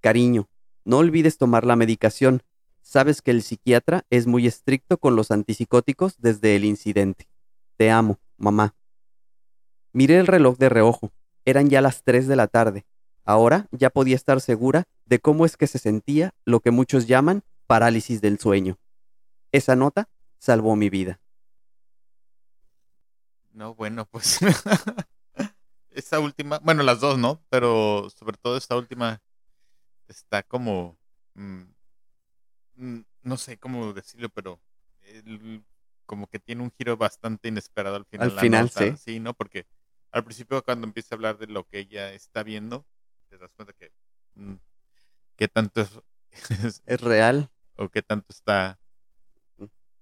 Cariño, 0.00 0.48
no 0.86 0.96
olvides 0.96 1.36
tomar 1.36 1.66
la 1.66 1.76
medicación. 1.76 2.42
Sabes 2.80 3.20
que 3.20 3.30
el 3.30 3.42
psiquiatra 3.42 4.06
es 4.08 4.26
muy 4.26 4.46
estricto 4.46 4.96
con 4.96 5.16
los 5.16 5.30
antipsicóticos 5.30 6.14
desde 6.16 6.56
el 6.56 6.64
incidente. 6.64 7.28
Te 7.76 7.90
amo, 7.90 8.18
mamá. 8.38 8.74
Miré 9.92 10.18
el 10.18 10.26
reloj 10.26 10.56
de 10.56 10.70
reojo. 10.70 11.12
Eran 11.44 11.68
ya 11.68 11.82
las 11.82 12.02
3 12.04 12.26
de 12.26 12.36
la 12.36 12.46
tarde. 12.46 12.86
Ahora 13.26 13.68
ya 13.70 13.90
podía 13.90 14.16
estar 14.16 14.40
segura 14.40 14.84
de 15.04 15.18
cómo 15.18 15.44
es 15.44 15.58
que 15.58 15.66
se 15.66 15.78
sentía 15.78 16.32
lo 16.46 16.60
que 16.60 16.70
muchos 16.70 17.06
llaman 17.06 17.42
parálisis 17.66 18.22
del 18.22 18.38
sueño. 18.38 18.78
Esa 19.52 19.76
nota 19.76 20.08
salvó 20.38 20.74
mi 20.74 20.88
vida. 20.88 21.20
No, 23.52 23.74
bueno, 23.74 24.06
pues 24.06 24.38
esta 25.96 26.20
última, 26.20 26.58
bueno, 26.60 26.82
las 26.82 27.00
dos, 27.00 27.18
¿no? 27.18 27.42
Pero 27.48 28.08
sobre 28.10 28.36
todo 28.36 28.56
esta 28.56 28.76
última 28.76 29.22
está 30.08 30.42
como, 30.42 30.98
mm, 31.34 31.62
mm, 32.74 33.00
no 33.22 33.36
sé 33.36 33.58
cómo 33.58 33.92
decirlo, 33.92 34.28
pero 34.28 34.60
como 36.04 36.26
que 36.26 36.38
tiene 36.38 36.62
un 36.62 36.70
giro 36.70 36.96
bastante 36.96 37.48
inesperado 37.48 37.96
al 37.96 38.04
final. 38.04 38.30
Al 38.30 38.38
final, 38.38 38.70
sí. 38.70 38.96
Sí, 38.96 39.20
¿no? 39.20 39.34
Porque 39.34 39.66
al 40.12 40.24
principio 40.24 40.62
cuando 40.62 40.86
empieza 40.86 41.14
a 41.14 41.16
hablar 41.16 41.38
de 41.38 41.46
lo 41.46 41.64
que 41.64 41.80
ella 41.80 42.12
está 42.12 42.42
viendo, 42.42 42.86
te 43.28 43.38
das 43.38 43.52
cuenta 43.54 43.72
que 43.72 43.92
mm, 44.34 44.54
qué 45.36 45.48
tanto 45.48 45.80
es, 45.80 46.00
es, 46.86 47.00
real 47.00 47.50
o 47.76 47.88
qué 47.88 48.02
tanto 48.02 48.26
está 48.30 48.78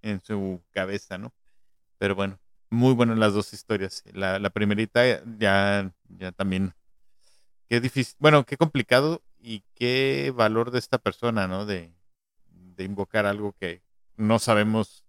en 0.02 0.20
su 0.20 0.62
cabeza, 0.70 1.18
¿no? 1.18 1.32
Pero 1.98 2.14
bueno, 2.14 2.38
muy 2.71 2.94
buenas 2.94 3.18
las 3.18 3.35
dos 3.35 3.52
historias. 3.52 4.02
La, 4.12 4.38
la 4.38 4.50
primerita 4.50 5.02
ya, 5.38 5.92
ya 6.09 6.33
también, 6.33 6.75
qué 7.68 7.80
difícil, 7.80 8.14
bueno, 8.18 8.44
qué 8.44 8.56
complicado 8.56 9.23
y 9.40 9.62
qué 9.75 10.33
valor 10.35 10.71
de 10.71 10.78
esta 10.78 10.99
persona, 10.99 11.47
¿no? 11.47 11.66
De, 11.66 11.92
de 12.50 12.85
invocar 12.85 13.26
algo 13.26 13.54
que 13.59 13.83
no 14.16 14.38
sabemos 14.38 15.04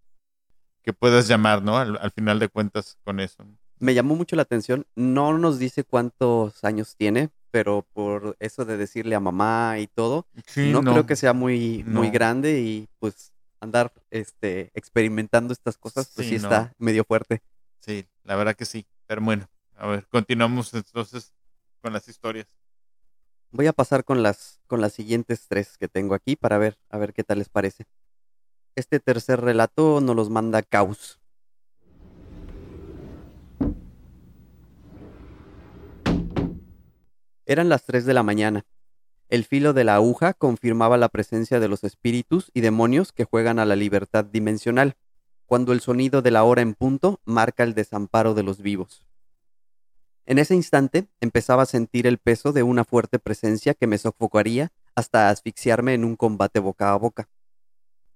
que 0.84 0.94
puedas 0.94 1.28
llamar, 1.28 1.64
¿no? 1.64 1.78
Al, 1.78 2.12
final 2.12 2.40
de 2.40 2.48
cuentas 2.48 2.98
con 3.04 3.20
eso. 3.20 3.44
Me 3.80 3.94
llamó 3.94 4.16
mucho 4.16 4.36
la 4.36 4.44
atención, 4.44 4.86
no 4.96 5.38
nos 5.38 5.58
dice 5.58 5.84
cuántos 5.84 6.64
años 6.64 6.96
tiene, 6.96 7.30
pero 7.50 7.86
por 7.94 8.38
eso 8.40 8.66
de 8.66 8.78
decirle 8.78 9.16
a 9.16 9.20
mamá 9.20 9.80
y 9.80 9.88
todo, 9.88 10.28
no, 10.56 10.82
creo 10.84 11.06
que 11.06 11.16
sea 11.16 11.34
muy, 11.34 11.84
muy 11.88 12.10
grande 12.12 12.62
y 12.62 12.88
pues 13.00 13.34
andar 13.66 13.94
este, 14.10 14.72
experimentando 14.74 15.54
estas 15.54 15.78
cosas, 15.78 16.12
pues 16.16 16.28
sí, 16.28 16.36
está 16.36 16.74
medio 16.78 17.04
fuerte. 17.04 17.42
Sí, 17.80 18.08
la 18.24 18.36
verdad 18.36 18.56
que 18.56 18.66
sí. 18.66 18.88
Pero 19.06 19.22
bueno, 19.22 19.48
a 19.76 19.88
ver, 19.88 20.08
continuamos 20.08 20.74
entonces 20.74 21.34
con 21.82 21.94
las 21.94 22.08
historias. 22.08 22.48
Voy 23.52 23.68
a 23.68 23.74
pasar 23.74 24.04
con 24.04 24.24
las, 24.24 24.60
con 24.68 24.82
las 24.82 24.94
siguientes 24.94 25.48
tres 25.48 25.78
que 25.78 25.88
tengo 25.88 26.16
aquí 26.16 26.36
para 26.36 26.58
ver, 26.58 26.78
a 26.90 26.98
ver 26.98 27.14
qué 27.14 27.24
tal 27.24 27.40
les 27.40 27.50
parece. 27.50 27.86
Este 28.76 29.00
tercer 29.00 29.42
relato 29.42 30.02
nos 30.02 30.16
los 30.16 30.30
manda 30.30 30.62
Caus. 30.62 31.20
Eran 37.46 37.70
las 37.70 37.86
3 37.86 38.06
de 38.06 38.14
la 38.14 38.24
mañana. 38.24 38.66
El 39.28 39.44
filo 39.44 39.74
de 39.74 39.84
la 39.84 39.96
aguja 39.96 40.34
confirmaba 40.34 40.98
la 40.98 41.10
presencia 41.10 41.60
de 41.60 41.68
los 41.68 41.84
espíritus 41.84 42.52
y 42.54 42.62
demonios 42.62 43.12
que 43.12 43.24
juegan 43.24 43.58
a 43.58 43.66
la 43.66 43.76
libertad 43.76 44.24
dimensional, 44.24 44.96
cuando 45.48 45.74
el 45.74 45.82
sonido 45.82 46.22
de 46.22 46.32
la 46.32 46.44
hora 46.44 46.62
en 46.62 46.76
punto 46.76 47.20
marca 47.26 47.64
el 47.64 47.74
desamparo 47.74 48.36
de 48.36 48.44
los 48.44 48.62
vivos. 48.62 49.06
En 50.28 50.40
ese 50.40 50.56
instante 50.56 51.08
empezaba 51.22 51.64
a 51.64 51.68
sentir 51.68 52.08
el 52.08 52.18
peso 52.18 52.52
de 52.52 52.64
una 52.64 52.84
fuerte 52.84 53.20
presencia 53.20 53.74
que 53.74 53.88
me 53.88 53.98
sofocaría 53.98 54.72
hasta 54.96 55.30
asfixiarme 55.30 55.94
en 55.94 56.04
un 56.04 56.16
combate 56.16 56.60
boca 56.60 56.92
a 56.92 56.96
boca. 56.96 57.30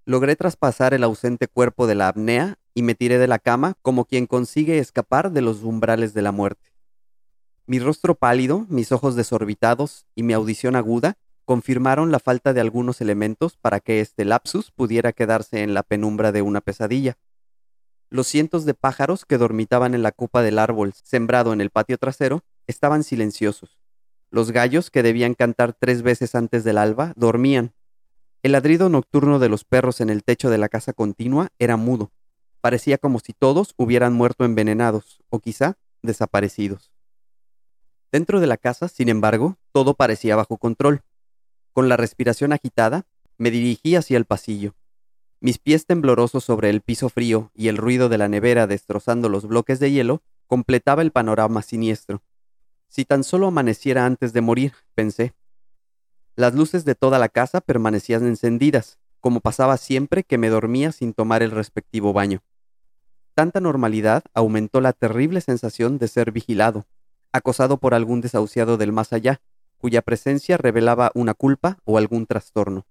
Logré 0.06 0.36
traspasar 0.36 0.94
el 0.94 1.04
ausente 1.04 1.48
cuerpo 1.48 1.86
de 1.86 1.96
la 1.96 2.08
apnea 2.08 2.58
y 2.74 2.82
me 2.82 2.96
tiré 2.96 3.20
de 3.20 3.28
la 3.28 3.38
cama 3.38 3.76
como 3.82 4.06
quien 4.06 4.26
consigue 4.26 4.80
escapar 4.80 5.32
de 5.32 5.42
los 5.42 5.64
umbrales 5.64 6.14
de 6.14 6.22
la 6.24 6.32
muerte. 6.32 6.69
Mi 7.70 7.78
rostro 7.78 8.16
pálido, 8.16 8.66
mis 8.68 8.92
ojos 8.92 9.16
desorbitados 9.16 10.08
y 10.16 10.24
mi 10.24 10.34
audición 10.34 10.76
aguda 10.76 11.20
confirmaron 11.46 12.12
la 12.12 12.18
falta 12.18 12.52
de 12.52 12.62
algunos 12.62 13.00
elementos 13.00 13.58
para 13.58 13.80
que 13.80 14.02
este 14.02 14.26
lapsus 14.26 14.72
pudiera 14.72 15.14
quedarse 15.14 15.62
en 15.62 15.76
la 15.76 15.84
penumbra 15.84 16.32
de 16.32 16.42
una 16.42 16.62
pesadilla. 16.62 17.20
Los 18.10 18.26
cientos 18.26 18.66
de 18.66 18.74
pájaros 18.74 19.24
que 19.24 19.38
dormitaban 19.38 19.94
en 19.94 20.02
la 20.02 20.12
copa 20.12 20.42
del 20.42 20.58
árbol 20.58 20.94
sembrado 21.04 21.54
en 21.54 21.62
el 21.62 21.70
patio 21.70 22.00
trasero 22.00 22.42
estaban 22.66 23.04
silenciosos. 23.04 23.78
Los 24.32 24.50
gallos 24.50 24.90
que 24.90 25.04
debían 25.04 25.36
cantar 25.36 25.74
tres 25.80 26.02
veces 26.02 26.34
antes 26.34 26.64
del 26.64 26.80
alba 26.80 27.14
dormían. 27.18 27.76
El 28.42 28.54
ladrido 28.54 28.90
nocturno 28.90 29.38
de 29.38 29.50
los 29.50 29.64
perros 29.64 30.02
en 30.02 30.10
el 30.10 30.24
techo 30.24 30.50
de 30.50 30.58
la 30.58 30.70
casa 30.70 30.92
continua 30.92 31.50
era 31.60 31.78
mudo. 31.78 32.12
Parecía 32.62 32.98
como 32.98 33.20
si 33.20 33.34
todos 33.34 33.76
hubieran 33.78 34.14
muerto 34.14 34.44
envenenados, 34.44 35.22
o 35.30 35.38
quizá 35.38 35.78
desaparecidos. 36.02 36.90
Dentro 38.12 38.40
de 38.40 38.48
la 38.48 38.58
casa, 38.58 38.88
sin 38.88 39.08
embargo, 39.10 39.58
todo 39.72 39.94
parecía 39.94 40.36
bajo 40.36 40.58
control. 40.58 41.04
Con 41.74 41.90
la 41.90 41.98
respiración 41.98 42.54
agitada, 42.54 43.06
me 43.38 43.52
dirigí 43.52 43.96
hacia 43.96 44.18
el 44.18 44.26
pasillo. 44.26 44.76
Mis 45.42 45.60
pies 45.60 45.86
temblorosos 45.86 46.44
sobre 46.44 46.70
el 46.70 46.82
piso 46.82 47.10
frío 47.10 47.52
y 47.54 47.68
el 47.68 47.78
ruido 47.78 48.10
de 48.10 48.18
la 48.18 48.28
nevera 48.28 48.68
destrozando 48.68 49.30
los 49.30 49.48
bloques 49.48 49.80
de 49.80 49.92
hielo 49.92 50.22
completaba 50.48 51.02
el 51.02 51.12
panorama 51.12 51.62
siniestro. 51.62 52.24
Si 52.88 53.06
tan 53.06 53.24
solo 53.24 53.48
amaneciera 53.48 54.06
antes 54.06 54.34
de 54.34 54.42
morir, 54.42 54.74
pensé. 54.96 55.34
Las 56.36 56.56
luces 56.56 56.86
de 56.86 56.96
toda 56.96 57.20
la 57.20 57.30
casa 57.30 57.62
permanecían 57.62 58.26
encendidas, 58.26 58.98
como 59.20 59.40
pasaba 59.40 59.78
siempre 59.78 60.24
que 60.24 60.38
me 60.38 60.50
dormía 60.50 60.92
sin 60.92 61.14
tomar 61.14 61.44
el 61.44 61.52
respectivo 61.52 62.12
baño. 62.12 62.42
Tanta 63.36 63.60
normalidad 63.62 64.24
aumentó 64.34 64.82
la 64.82 64.94
terrible 64.94 65.40
sensación 65.42 66.00
de 66.00 66.08
ser 66.08 66.32
vigilado, 66.32 66.86
acosado 67.32 67.78
por 67.78 67.94
algún 67.94 68.22
desahuciado 68.22 68.78
del 68.78 68.92
más 68.92 69.14
allá, 69.14 69.42
cuya 69.78 70.02
presencia 70.02 70.58
revelaba 70.58 71.12
una 71.14 71.34
culpa 71.34 71.80
o 71.86 71.98
algún 71.98 72.26
trastorno. 72.26 72.86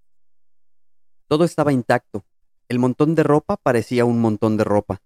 Todo 1.27 1.45
estaba 1.45 1.73
intacto, 1.73 2.25
el 2.69 2.79
montón 2.79 3.15
de 3.15 3.23
ropa 3.23 3.57
parecía 3.57 4.05
un 4.05 4.21
montón 4.21 4.59
de 4.59 4.65
ropa. 4.65 5.01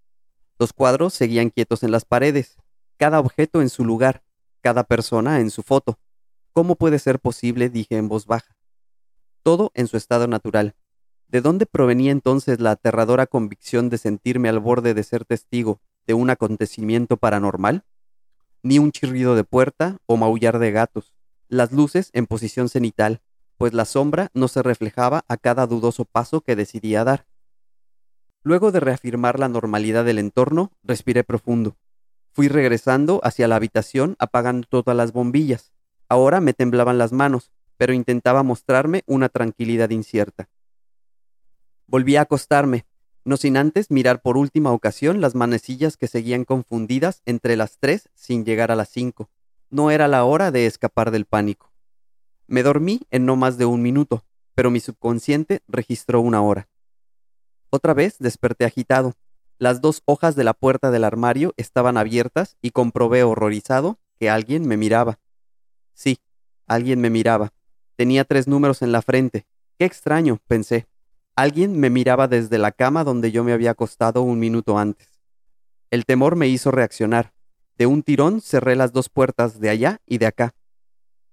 Los 0.58 0.72
cuadros 0.72 1.14
seguían 1.14 1.50
quietos 1.50 1.84
en 1.84 1.92
las 1.92 2.04
paredes, 2.04 2.56
cada 2.96 3.20
objeto 3.20 3.62
en 3.62 3.68
su 3.68 3.84
lugar, 3.84 4.24
cada 4.60 4.82
persona 4.82 5.40
en 5.40 5.50
su 5.50 5.62
foto. 5.62 5.98
¿Cómo 6.52 6.74
puede 6.74 6.98
ser 6.98 7.20
posible? 7.20 7.68
dije 7.68 7.96
en 7.96 8.08
voz 8.08 8.26
baja. 8.26 8.56
Todo 9.42 9.70
en 9.74 9.86
su 9.86 9.96
estado 9.96 10.26
natural. 10.26 10.74
¿De 11.28 11.40
dónde 11.40 11.66
provenía 11.66 12.10
entonces 12.10 12.60
la 12.60 12.72
aterradora 12.72 13.26
convicción 13.26 13.88
de 13.88 13.98
sentirme 13.98 14.48
al 14.48 14.58
borde 14.58 14.92
de 14.92 15.02
ser 15.04 15.24
testigo 15.24 15.80
de 16.06 16.14
un 16.14 16.30
acontecimiento 16.30 17.16
paranormal? 17.16 17.84
Ni 18.62 18.78
un 18.78 18.92
chirrido 18.92 19.34
de 19.34 19.44
puerta 19.44 19.98
o 20.06 20.16
maullar 20.16 20.58
de 20.58 20.70
gatos, 20.70 21.12
las 21.48 21.72
luces 21.72 22.10
en 22.12 22.26
posición 22.26 22.68
cenital, 22.68 23.20
pues 23.56 23.72
la 23.72 23.84
sombra 23.84 24.30
no 24.34 24.48
se 24.48 24.62
reflejaba 24.62 25.24
a 25.28 25.36
cada 25.36 25.66
dudoso 25.66 26.04
paso 26.04 26.40
que 26.40 26.56
decidía 26.56 27.04
dar. 27.04 27.26
Luego 28.44 28.72
de 28.72 28.80
reafirmar 28.80 29.38
la 29.38 29.48
normalidad 29.48 30.04
del 30.04 30.18
entorno, 30.18 30.72
respiré 30.82 31.24
profundo. 31.24 31.76
Fui 32.32 32.48
regresando 32.48 33.20
hacia 33.22 33.48
la 33.48 33.56
habitación 33.56 34.16
apagando 34.18 34.66
todas 34.68 34.96
las 34.96 35.12
bombillas. 35.12 35.72
Ahora 36.08 36.40
me 36.40 36.52
temblaban 36.52 36.98
las 36.98 37.12
manos, 37.12 37.50
pero 37.76 37.92
intentaba 37.92 38.42
mostrarme 38.42 39.02
una 39.06 39.28
tranquilidad 39.28 39.90
incierta. 39.90 40.48
Volví 41.86 42.16
a 42.16 42.22
acostarme, 42.22 42.86
no 43.24 43.36
sin 43.36 43.56
antes 43.56 43.90
mirar 43.90 44.20
por 44.20 44.36
última 44.36 44.72
ocasión 44.72 45.20
las 45.20 45.34
manecillas 45.34 45.96
que 45.96 46.08
seguían 46.08 46.44
confundidas 46.44 47.22
entre 47.24 47.56
las 47.56 47.78
tres 47.78 48.08
sin 48.14 48.44
llegar 48.44 48.70
a 48.70 48.76
las 48.76 48.88
cinco. 48.88 49.30
No 49.70 49.90
era 49.90 50.08
la 50.08 50.24
hora 50.24 50.50
de 50.50 50.66
escapar 50.66 51.10
del 51.10 51.24
pánico. 51.24 51.72
Me 52.46 52.62
dormí 52.62 53.00
en 53.10 53.24
no 53.24 53.36
más 53.36 53.58
de 53.58 53.64
un 53.64 53.82
minuto, 53.82 54.24
pero 54.54 54.70
mi 54.70 54.80
subconsciente 54.80 55.62
registró 55.68 56.20
una 56.20 56.42
hora. 56.42 56.68
Otra 57.70 57.94
vez 57.94 58.16
desperté 58.18 58.64
agitado. 58.64 59.14
Las 59.58 59.80
dos 59.80 60.02
hojas 60.04 60.34
de 60.34 60.44
la 60.44 60.52
puerta 60.52 60.90
del 60.90 61.04
armario 61.04 61.54
estaban 61.56 61.96
abiertas 61.96 62.56
y 62.60 62.72
comprobé 62.72 63.22
horrorizado 63.22 63.98
que 64.18 64.28
alguien 64.28 64.66
me 64.66 64.76
miraba. 64.76 65.20
Sí, 65.94 66.18
alguien 66.66 67.00
me 67.00 67.10
miraba. 67.10 67.52
Tenía 67.96 68.24
tres 68.24 68.48
números 68.48 68.82
en 68.82 68.92
la 68.92 69.02
frente. 69.02 69.46
Qué 69.78 69.84
extraño, 69.84 70.40
pensé. 70.46 70.86
Alguien 71.34 71.80
me 71.80 71.88
miraba 71.88 72.28
desde 72.28 72.58
la 72.58 72.72
cama 72.72 73.04
donde 73.04 73.32
yo 73.32 73.42
me 73.42 73.52
había 73.52 73.70
acostado 73.70 74.22
un 74.22 74.38
minuto 74.38 74.78
antes. 74.78 75.08
El 75.90 76.04
temor 76.04 76.36
me 76.36 76.48
hizo 76.48 76.70
reaccionar. 76.70 77.32
De 77.76 77.86
un 77.86 78.02
tirón 78.02 78.42
cerré 78.42 78.76
las 78.76 78.92
dos 78.92 79.08
puertas 79.08 79.58
de 79.58 79.70
allá 79.70 80.00
y 80.06 80.18
de 80.18 80.26
acá. 80.26 80.54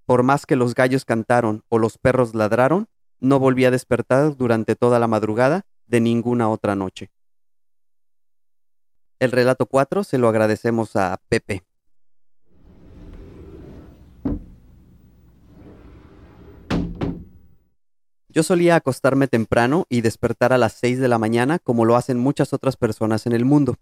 Por 0.05 0.23
más 0.23 0.45
que 0.45 0.55
los 0.55 0.73
gallos 0.73 1.03
cantaron 1.03 1.63
o 1.67 1.79
los 1.79 1.97
perros 1.97 2.33
ladraron, 2.33 2.87
no 3.19 3.39
volví 3.39 3.65
a 3.65 3.71
despertar 3.71 4.37
durante 4.37 4.75
toda 4.75 4.99
la 4.99 5.07
madrugada 5.07 5.65
de 5.85 5.99
ninguna 5.99 6.49
otra 6.49 6.75
noche. 6.75 7.11
El 9.19 9.31
relato 9.31 9.65
4 9.65 10.05
se 10.05 10.17
lo 10.17 10.29
agradecemos 10.29 10.95
a 10.95 11.19
Pepe. 11.27 11.63
Yo 18.31 18.43
solía 18.43 18.75
acostarme 18.75 19.27
temprano 19.27 19.87
y 19.89 20.01
despertar 20.01 20.53
a 20.53 20.59
las 20.59 20.73
6 20.73 20.99
de 20.99 21.07
la 21.07 21.17
mañana 21.17 21.57
como 21.57 21.83
lo 21.83 21.95
hacen 21.95 22.19
muchas 22.19 22.53
otras 22.53 22.77
personas 22.77 23.25
en 23.25 23.33
el 23.33 23.43
mundo, 23.43 23.77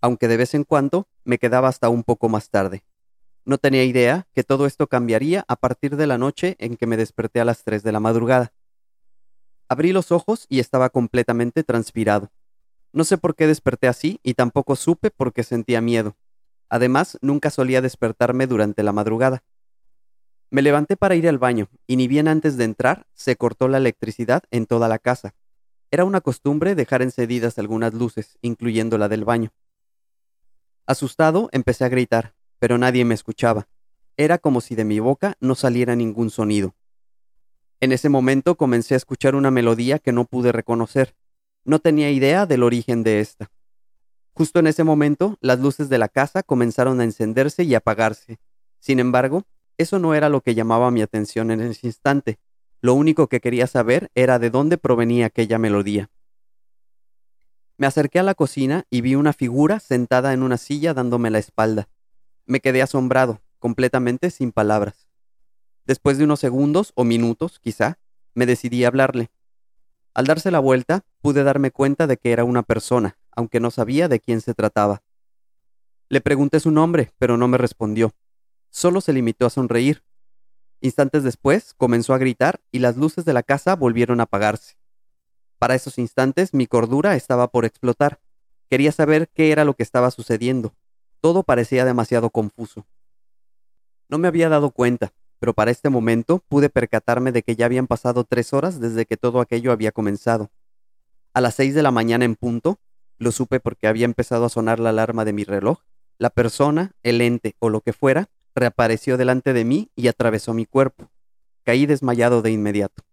aunque 0.00 0.28
de 0.28 0.36
vez 0.36 0.54
en 0.54 0.62
cuando 0.62 1.08
me 1.24 1.38
quedaba 1.38 1.66
hasta 1.66 1.88
un 1.88 2.04
poco 2.04 2.28
más 2.28 2.48
tarde. 2.48 2.84
No 3.44 3.58
tenía 3.58 3.82
idea 3.82 4.28
que 4.34 4.44
todo 4.44 4.66
esto 4.66 4.86
cambiaría 4.86 5.44
a 5.48 5.56
partir 5.56 5.96
de 5.96 6.06
la 6.06 6.16
noche 6.16 6.54
en 6.60 6.76
que 6.76 6.86
me 6.86 6.96
desperté 6.96 7.40
a 7.40 7.44
las 7.44 7.64
3 7.64 7.82
de 7.82 7.90
la 7.90 7.98
madrugada. 7.98 8.52
Abrí 9.68 9.92
los 9.92 10.12
ojos 10.12 10.46
y 10.48 10.60
estaba 10.60 10.90
completamente 10.90 11.64
transpirado. 11.64 12.30
No 12.92 13.02
sé 13.02 13.18
por 13.18 13.34
qué 13.34 13.48
desperté 13.48 13.88
así 13.88 14.20
y 14.22 14.34
tampoco 14.34 14.76
supe 14.76 15.10
por 15.10 15.32
qué 15.32 15.42
sentía 15.42 15.80
miedo. 15.80 16.16
Además, 16.68 17.18
nunca 17.20 17.50
solía 17.50 17.80
despertarme 17.80 18.46
durante 18.46 18.84
la 18.84 18.92
madrugada. 18.92 19.42
Me 20.50 20.62
levanté 20.62 20.96
para 20.96 21.14
ir 21.14 21.28
al 21.28 21.38
baño 21.38 21.68
y 21.86 21.96
ni 21.96 22.08
bien 22.08 22.26
antes 22.26 22.56
de 22.56 22.64
entrar 22.64 23.06
se 23.12 23.36
cortó 23.36 23.68
la 23.68 23.76
electricidad 23.76 24.42
en 24.50 24.66
toda 24.66 24.88
la 24.88 24.98
casa. 24.98 25.34
Era 25.90 26.04
una 26.04 26.20
costumbre 26.20 26.74
dejar 26.74 27.02
encendidas 27.02 27.58
algunas 27.58 27.92
luces, 27.94 28.38
incluyendo 28.40 28.96
la 28.98 29.08
del 29.08 29.24
baño. 29.24 29.52
Asustado, 30.86 31.48
empecé 31.52 31.84
a 31.84 31.88
gritar, 31.90 32.34
pero 32.58 32.78
nadie 32.78 33.04
me 33.04 33.14
escuchaba. 33.14 33.68
Era 34.16 34.38
como 34.38 34.60
si 34.60 34.74
de 34.74 34.84
mi 34.84 35.00
boca 35.00 35.36
no 35.40 35.54
saliera 35.54 35.94
ningún 35.96 36.30
sonido. 36.30 36.74
En 37.80 37.92
ese 37.92 38.08
momento 38.08 38.56
comencé 38.56 38.94
a 38.94 38.96
escuchar 38.96 39.34
una 39.34 39.50
melodía 39.50 39.98
que 39.98 40.12
no 40.12 40.24
pude 40.24 40.50
reconocer. 40.50 41.14
No 41.64 41.78
tenía 41.78 42.10
idea 42.10 42.46
del 42.46 42.62
origen 42.62 43.02
de 43.02 43.20
esta. 43.20 43.50
Justo 44.32 44.58
en 44.60 44.66
ese 44.66 44.82
momento, 44.82 45.36
las 45.40 45.60
luces 45.60 45.88
de 45.88 45.98
la 45.98 46.08
casa 46.08 46.42
comenzaron 46.42 47.00
a 47.00 47.04
encenderse 47.04 47.64
y 47.64 47.74
apagarse. 47.74 48.40
Sin 48.80 48.98
embargo, 48.98 49.44
eso 49.78 49.98
no 49.98 50.14
era 50.14 50.28
lo 50.28 50.42
que 50.42 50.54
llamaba 50.54 50.90
mi 50.90 51.02
atención 51.02 51.50
en 51.50 51.60
ese 51.60 51.86
instante. 51.86 52.38
Lo 52.80 52.94
único 52.94 53.28
que 53.28 53.40
quería 53.40 53.66
saber 53.66 54.10
era 54.14 54.38
de 54.38 54.50
dónde 54.50 54.76
provenía 54.76 55.26
aquella 55.26 55.58
melodía. 55.58 56.10
Me 57.76 57.86
acerqué 57.86 58.18
a 58.18 58.24
la 58.24 58.34
cocina 58.34 58.84
y 58.90 59.00
vi 59.00 59.14
una 59.14 59.32
figura 59.32 59.78
sentada 59.78 60.32
en 60.32 60.42
una 60.42 60.58
silla 60.58 60.94
dándome 60.94 61.30
la 61.30 61.38
espalda. 61.38 61.88
Me 62.44 62.60
quedé 62.60 62.82
asombrado, 62.82 63.40
completamente 63.60 64.30
sin 64.30 64.50
palabras. 64.50 65.08
Después 65.86 66.18
de 66.18 66.24
unos 66.24 66.40
segundos 66.40 66.92
o 66.96 67.04
minutos, 67.04 67.60
quizá, 67.60 67.98
me 68.34 68.46
decidí 68.46 68.84
a 68.84 68.88
hablarle. 68.88 69.30
Al 70.12 70.26
darse 70.26 70.50
la 70.50 70.58
vuelta, 70.58 71.04
pude 71.20 71.44
darme 71.44 71.70
cuenta 71.70 72.08
de 72.08 72.16
que 72.16 72.32
era 72.32 72.42
una 72.42 72.64
persona, 72.64 73.16
aunque 73.30 73.60
no 73.60 73.70
sabía 73.70 74.08
de 74.08 74.18
quién 74.18 74.40
se 74.40 74.54
trataba. 74.54 75.02
Le 76.08 76.20
pregunté 76.20 76.58
su 76.58 76.72
nombre, 76.72 77.12
pero 77.18 77.36
no 77.36 77.46
me 77.46 77.58
respondió. 77.58 78.12
Solo 78.70 79.00
se 79.00 79.12
limitó 79.12 79.46
a 79.46 79.50
sonreír. 79.50 80.02
Instantes 80.80 81.24
después, 81.24 81.74
comenzó 81.74 82.14
a 82.14 82.18
gritar 82.18 82.60
y 82.70 82.78
las 82.78 82.96
luces 82.96 83.24
de 83.24 83.32
la 83.32 83.42
casa 83.42 83.74
volvieron 83.74 84.20
a 84.20 84.24
apagarse. 84.24 84.76
Para 85.58 85.74
esos 85.74 85.98
instantes 85.98 86.54
mi 86.54 86.66
cordura 86.66 87.16
estaba 87.16 87.50
por 87.50 87.64
explotar. 87.64 88.20
Quería 88.70 88.92
saber 88.92 89.28
qué 89.28 89.50
era 89.50 89.64
lo 89.64 89.74
que 89.74 89.82
estaba 89.82 90.10
sucediendo. 90.10 90.74
Todo 91.20 91.42
parecía 91.42 91.84
demasiado 91.84 92.30
confuso. 92.30 92.86
No 94.08 94.18
me 94.18 94.28
había 94.28 94.48
dado 94.48 94.70
cuenta, 94.70 95.12
pero 95.40 95.54
para 95.54 95.70
este 95.70 95.88
momento 95.88 96.44
pude 96.48 96.68
percatarme 96.68 97.32
de 97.32 97.42
que 97.42 97.56
ya 97.56 97.66
habían 97.66 97.86
pasado 97.86 98.24
tres 98.24 98.52
horas 98.52 98.80
desde 98.80 99.06
que 99.06 99.16
todo 99.16 99.40
aquello 99.40 99.72
había 99.72 99.92
comenzado. 99.92 100.50
A 101.34 101.40
las 101.40 101.54
seis 101.54 101.74
de 101.74 101.82
la 101.82 101.90
mañana 101.90 102.24
en 102.24 102.36
punto, 102.36 102.78
lo 103.18 103.32
supe 103.32 103.58
porque 103.60 103.88
había 103.88 104.04
empezado 104.04 104.44
a 104.44 104.48
sonar 104.48 104.78
la 104.78 104.90
alarma 104.90 105.24
de 105.24 105.32
mi 105.32 105.44
reloj, 105.44 105.80
la 106.18 106.30
persona, 106.30 106.92
el 107.02 107.20
ente 107.20 107.56
o 107.58 107.68
lo 107.68 107.80
que 107.80 107.92
fuera, 107.92 108.28
reapareció 108.58 109.16
delante 109.16 109.52
de 109.52 109.64
mí 109.64 109.90
y 109.96 110.08
atravesó 110.08 110.54
mi 110.54 110.66
cuerpo. 110.66 111.10
Caí 111.64 111.86
desmayado 111.86 112.42
de 112.42 112.50
inmediato. 112.50 113.04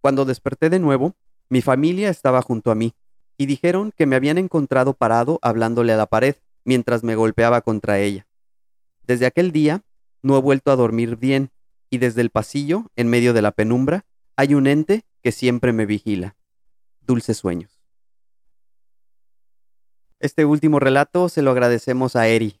Cuando 0.00 0.24
desperté 0.24 0.70
de 0.70 0.78
nuevo, 0.78 1.14
mi 1.48 1.62
familia 1.62 2.10
estaba 2.10 2.42
junto 2.42 2.70
a 2.70 2.74
mí, 2.74 2.94
y 3.36 3.46
dijeron 3.46 3.92
que 3.96 4.06
me 4.06 4.16
habían 4.16 4.38
encontrado 4.38 4.94
parado 4.94 5.38
hablándole 5.42 5.92
a 5.92 5.96
la 5.96 6.06
pared 6.06 6.36
mientras 6.64 7.02
me 7.02 7.16
golpeaba 7.16 7.62
contra 7.62 7.98
ella. 7.98 8.26
Desde 9.02 9.26
aquel 9.26 9.50
día 9.50 9.82
no 10.22 10.36
he 10.36 10.40
vuelto 10.40 10.70
a 10.70 10.76
dormir 10.76 11.16
bien, 11.16 11.50
y 11.88 11.98
desde 11.98 12.20
el 12.20 12.30
pasillo, 12.30 12.90
en 12.96 13.08
medio 13.08 13.32
de 13.32 13.42
la 13.42 13.52
penumbra, 13.52 14.04
hay 14.36 14.54
un 14.54 14.66
ente 14.66 15.04
que 15.22 15.32
siempre 15.32 15.72
me 15.72 15.86
vigila. 15.86 16.36
Dulces 17.00 17.38
sueños. 17.38 17.80
Este 20.20 20.44
último 20.44 20.78
relato 20.78 21.28
se 21.30 21.42
lo 21.42 21.50
agradecemos 21.50 22.14
a 22.14 22.28
Eri. 22.28 22.59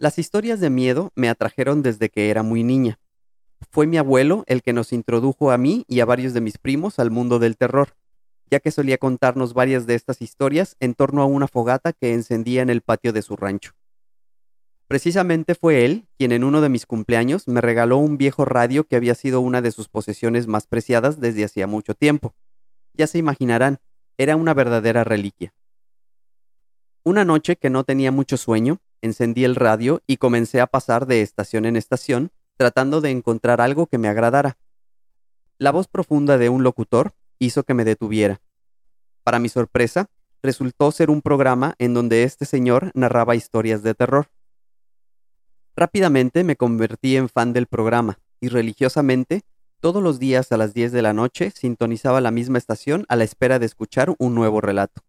Las 0.00 0.20
historias 0.20 0.60
de 0.60 0.70
miedo 0.70 1.10
me 1.16 1.28
atrajeron 1.28 1.82
desde 1.82 2.08
que 2.08 2.30
era 2.30 2.44
muy 2.44 2.62
niña. 2.62 3.00
Fue 3.72 3.88
mi 3.88 3.96
abuelo 3.96 4.44
el 4.46 4.62
que 4.62 4.72
nos 4.72 4.92
introdujo 4.92 5.50
a 5.50 5.58
mí 5.58 5.84
y 5.88 5.98
a 5.98 6.04
varios 6.04 6.34
de 6.34 6.40
mis 6.40 6.56
primos 6.56 7.00
al 7.00 7.10
mundo 7.10 7.40
del 7.40 7.56
terror, 7.56 7.96
ya 8.48 8.60
que 8.60 8.70
solía 8.70 8.98
contarnos 8.98 9.54
varias 9.54 9.86
de 9.86 9.96
estas 9.96 10.22
historias 10.22 10.76
en 10.78 10.94
torno 10.94 11.20
a 11.20 11.26
una 11.26 11.48
fogata 11.48 11.92
que 11.92 12.14
encendía 12.14 12.62
en 12.62 12.70
el 12.70 12.80
patio 12.80 13.12
de 13.12 13.22
su 13.22 13.34
rancho. 13.34 13.72
Precisamente 14.86 15.56
fue 15.56 15.84
él 15.84 16.06
quien 16.16 16.30
en 16.30 16.44
uno 16.44 16.60
de 16.60 16.68
mis 16.68 16.86
cumpleaños 16.86 17.48
me 17.48 17.60
regaló 17.60 17.96
un 17.96 18.18
viejo 18.18 18.44
radio 18.44 18.84
que 18.84 18.94
había 18.94 19.16
sido 19.16 19.40
una 19.40 19.62
de 19.62 19.72
sus 19.72 19.88
posesiones 19.88 20.46
más 20.46 20.68
preciadas 20.68 21.18
desde 21.18 21.44
hacía 21.44 21.66
mucho 21.66 21.94
tiempo. 21.94 22.36
Ya 22.94 23.08
se 23.08 23.18
imaginarán, 23.18 23.80
era 24.16 24.36
una 24.36 24.54
verdadera 24.54 25.02
reliquia. 25.02 25.52
Una 27.02 27.24
noche 27.24 27.56
que 27.56 27.68
no 27.68 27.82
tenía 27.82 28.12
mucho 28.12 28.36
sueño, 28.36 28.80
encendí 29.02 29.44
el 29.44 29.54
radio 29.54 30.02
y 30.06 30.16
comencé 30.16 30.60
a 30.60 30.66
pasar 30.66 31.06
de 31.06 31.22
estación 31.22 31.64
en 31.64 31.76
estación, 31.76 32.30
tratando 32.56 33.00
de 33.00 33.10
encontrar 33.10 33.60
algo 33.60 33.86
que 33.86 33.98
me 33.98 34.08
agradara. 34.08 34.58
La 35.58 35.70
voz 35.70 35.88
profunda 35.88 36.38
de 36.38 36.48
un 36.48 36.62
locutor 36.62 37.14
hizo 37.38 37.64
que 37.64 37.74
me 37.74 37.84
detuviera. 37.84 38.40
Para 39.24 39.38
mi 39.38 39.48
sorpresa, 39.48 40.10
resultó 40.42 40.90
ser 40.92 41.10
un 41.10 41.22
programa 41.22 41.74
en 41.78 41.94
donde 41.94 42.22
este 42.22 42.44
señor 42.44 42.90
narraba 42.94 43.36
historias 43.36 43.82
de 43.82 43.94
terror. 43.94 44.28
Rápidamente 45.76 46.44
me 46.44 46.56
convertí 46.56 47.16
en 47.16 47.28
fan 47.28 47.52
del 47.52 47.66
programa 47.66 48.18
y 48.40 48.48
religiosamente, 48.48 49.42
todos 49.80 50.02
los 50.02 50.18
días 50.18 50.50
a 50.50 50.56
las 50.56 50.74
10 50.74 50.90
de 50.92 51.02
la 51.02 51.12
noche 51.12 51.52
sintonizaba 51.52 52.20
la 52.20 52.32
misma 52.32 52.58
estación 52.58 53.04
a 53.08 53.16
la 53.16 53.24
espera 53.24 53.58
de 53.58 53.66
escuchar 53.66 54.14
un 54.18 54.34
nuevo 54.34 54.60
relato. 54.60 55.02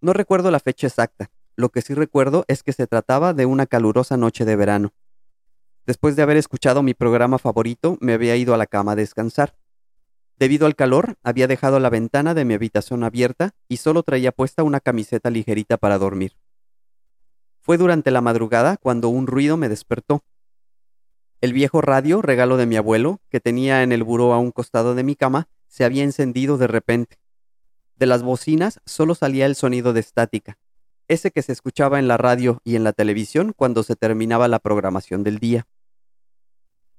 No 0.00 0.12
recuerdo 0.12 0.50
la 0.50 0.60
fecha 0.60 0.86
exacta, 0.86 1.30
lo 1.58 1.70
que 1.70 1.82
sí 1.82 1.92
recuerdo 1.92 2.44
es 2.46 2.62
que 2.62 2.72
se 2.72 2.86
trataba 2.86 3.34
de 3.34 3.44
una 3.44 3.66
calurosa 3.66 4.16
noche 4.16 4.44
de 4.44 4.54
verano. 4.54 4.94
Después 5.86 6.14
de 6.14 6.22
haber 6.22 6.36
escuchado 6.36 6.84
mi 6.84 6.94
programa 6.94 7.38
favorito, 7.38 7.98
me 8.00 8.12
había 8.12 8.36
ido 8.36 8.54
a 8.54 8.56
la 8.56 8.66
cama 8.66 8.92
a 8.92 8.96
descansar. 8.96 9.56
Debido 10.38 10.66
al 10.66 10.76
calor, 10.76 11.16
había 11.24 11.48
dejado 11.48 11.80
la 11.80 11.90
ventana 11.90 12.32
de 12.32 12.44
mi 12.44 12.54
habitación 12.54 13.02
abierta 13.02 13.56
y 13.66 13.78
solo 13.78 14.04
traía 14.04 14.30
puesta 14.30 14.62
una 14.62 14.78
camiseta 14.78 15.30
ligerita 15.30 15.78
para 15.78 15.98
dormir. 15.98 16.38
Fue 17.60 17.76
durante 17.76 18.12
la 18.12 18.20
madrugada 18.20 18.76
cuando 18.76 19.08
un 19.08 19.26
ruido 19.26 19.56
me 19.56 19.68
despertó. 19.68 20.22
El 21.40 21.52
viejo 21.52 21.80
radio, 21.80 22.22
regalo 22.22 22.56
de 22.56 22.66
mi 22.66 22.76
abuelo, 22.76 23.20
que 23.30 23.40
tenía 23.40 23.82
en 23.82 23.90
el 23.90 24.04
buró 24.04 24.32
a 24.32 24.38
un 24.38 24.52
costado 24.52 24.94
de 24.94 25.02
mi 25.02 25.16
cama, 25.16 25.48
se 25.66 25.84
había 25.84 26.04
encendido 26.04 26.56
de 26.56 26.68
repente. 26.68 27.18
De 27.96 28.06
las 28.06 28.22
bocinas 28.22 28.78
solo 28.86 29.16
salía 29.16 29.44
el 29.44 29.56
sonido 29.56 29.92
de 29.92 29.98
estática, 29.98 30.56
ese 31.08 31.30
que 31.30 31.42
se 31.42 31.52
escuchaba 31.52 31.98
en 31.98 32.06
la 32.06 32.16
radio 32.16 32.60
y 32.64 32.76
en 32.76 32.84
la 32.84 32.92
televisión 32.92 33.52
cuando 33.56 33.82
se 33.82 33.96
terminaba 33.96 34.46
la 34.48 34.58
programación 34.58 35.24
del 35.24 35.38
día. 35.38 35.66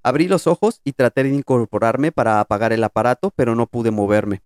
Abrí 0.04 0.28
los 0.28 0.48
ojos 0.48 0.82
y 0.84 0.94
traté 0.94 1.24
de 1.24 1.30
incorporarme 1.30 2.12
para 2.12 2.40
apagar 2.40 2.74
el 2.74 2.84
aparato, 2.84 3.32
pero 3.36 3.56
no 3.56 3.68
pude 3.68 3.92
moverme. 3.92 4.42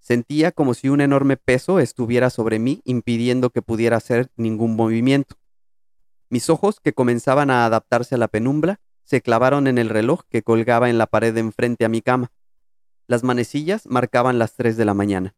Sentía 0.00 0.52
como 0.52 0.74
si 0.74 0.88
un 0.88 1.00
enorme 1.00 1.36
peso 1.36 1.80
estuviera 1.80 2.30
sobre 2.30 2.58
mí 2.58 2.80
impidiendo 2.84 3.50
que 3.50 3.62
pudiera 3.62 3.96
hacer 3.96 4.30
ningún 4.36 4.76
movimiento. 4.76 5.36
Mis 6.28 6.50
ojos, 6.50 6.80
que 6.80 6.92
comenzaban 6.92 7.50
a 7.50 7.64
adaptarse 7.64 8.14
a 8.14 8.18
la 8.18 8.28
penumbra, 8.28 8.80
se 9.02 9.20
clavaron 9.20 9.66
en 9.66 9.78
el 9.78 9.88
reloj 9.88 10.22
que 10.28 10.42
colgaba 10.42 10.90
en 10.90 10.98
la 10.98 11.06
pared 11.06 11.36
enfrente 11.36 11.84
a 11.84 11.88
mi 11.88 12.00
cama. 12.00 12.32
Las 13.06 13.22
manecillas 13.22 13.86
marcaban 13.86 14.38
las 14.38 14.54
tres 14.54 14.76
de 14.76 14.84
la 14.84 14.94
mañana. 14.94 15.34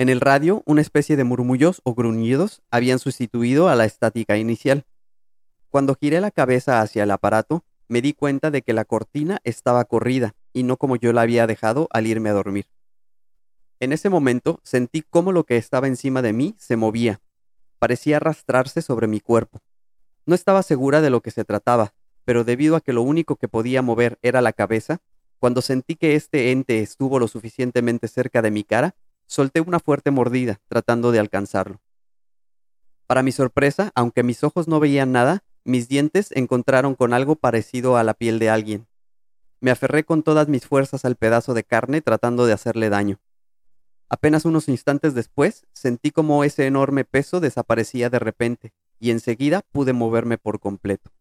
En 0.00 0.08
el 0.08 0.22
radio, 0.22 0.62
una 0.64 0.80
especie 0.80 1.14
de 1.14 1.24
murmullos 1.24 1.82
o 1.84 1.94
gruñidos 1.94 2.62
habían 2.70 2.98
sustituido 2.98 3.68
a 3.68 3.74
la 3.74 3.84
estática 3.84 4.38
inicial. 4.38 4.86
Cuando 5.68 5.94
giré 5.94 6.22
la 6.22 6.30
cabeza 6.30 6.80
hacia 6.80 7.02
el 7.02 7.10
aparato, 7.10 7.66
me 7.86 8.00
di 8.00 8.14
cuenta 8.14 8.50
de 8.50 8.62
que 8.62 8.72
la 8.72 8.86
cortina 8.86 9.40
estaba 9.44 9.84
corrida 9.84 10.34
y 10.54 10.62
no 10.62 10.78
como 10.78 10.96
yo 10.96 11.12
la 11.12 11.20
había 11.20 11.46
dejado 11.46 11.86
al 11.90 12.06
irme 12.06 12.30
a 12.30 12.32
dormir. 12.32 12.64
En 13.78 13.92
ese 13.92 14.08
momento 14.08 14.58
sentí 14.62 15.02
cómo 15.02 15.32
lo 15.32 15.44
que 15.44 15.58
estaba 15.58 15.86
encima 15.86 16.22
de 16.22 16.32
mí 16.32 16.54
se 16.56 16.76
movía. 16.76 17.20
Parecía 17.78 18.16
arrastrarse 18.16 18.80
sobre 18.80 19.06
mi 19.06 19.20
cuerpo. 19.20 19.60
No 20.24 20.34
estaba 20.34 20.62
segura 20.62 21.02
de 21.02 21.10
lo 21.10 21.20
que 21.20 21.30
se 21.30 21.44
trataba, 21.44 21.92
pero 22.24 22.42
debido 22.44 22.74
a 22.74 22.80
que 22.80 22.94
lo 22.94 23.02
único 23.02 23.36
que 23.36 23.48
podía 23.48 23.82
mover 23.82 24.18
era 24.22 24.40
la 24.40 24.54
cabeza, 24.54 25.02
cuando 25.38 25.60
sentí 25.60 25.94
que 25.94 26.14
este 26.14 26.52
ente 26.52 26.80
estuvo 26.80 27.18
lo 27.18 27.28
suficientemente 27.28 28.08
cerca 28.08 28.40
de 28.40 28.50
mi 28.50 28.64
cara, 28.64 28.94
Solté 29.30 29.60
una 29.60 29.78
fuerte 29.78 30.10
mordida, 30.10 30.60
tratando 30.66 31.12
de 31.12 31.20
alcanzarlo. 31.20 31.80
Para 33.06 33.22
mi 33.22 33.30
sorpresa, 33.30 33.92
aunque 33.94 34.24
mis 34.24 34.42
ojos 34.42 34.66
no 34.66 34.80
veían 34.80 35.12
nada, 35.12 35.44
Mis 35.62 35.88
dientes 35.88 36.32
encontraron 36.32 36.94
con 36.94 37.12
algo 37.12 37.36
parecido 37.36 37.96
a 37.96 38.02
la 38.02 38.14
piel 38.14 38.38
de 38.38 38.48
alguien. 38.48 38.88
Me 39.60 39.70
aferré 39.70 40.04
con 40.04 40.22
todas 40.22 40.48
mis 40.48 40.66
fuerzas 40.66 41.04
al 41.04 41.16
pedazo 41.16 41.52
de 41.52 41.64
carne 41.64 42.00
tratando 42.00 42.46
de 42.46 42.54
hacerle 42.54 42.88
daño. 42.88 43.20
Apenas 44.08 44.46
unos 44.46 44.68
instantes 44.68 45.14
después 45.14 45.66
sentí 45.72 46.10
como 46.10 46.42
ese 46.44 46.66
enorme 46.66 47.04
peso 47.04 47.40
desaparecía 47.40 48.08
de 48.08 48.18
repente 48.18 48.72
y 48.98 49.10
enseguida 49.10 49.62
pude 49.70 49.92
moverme 49.92 50.38
por 50.38 50.60
completo. 50.60 51.12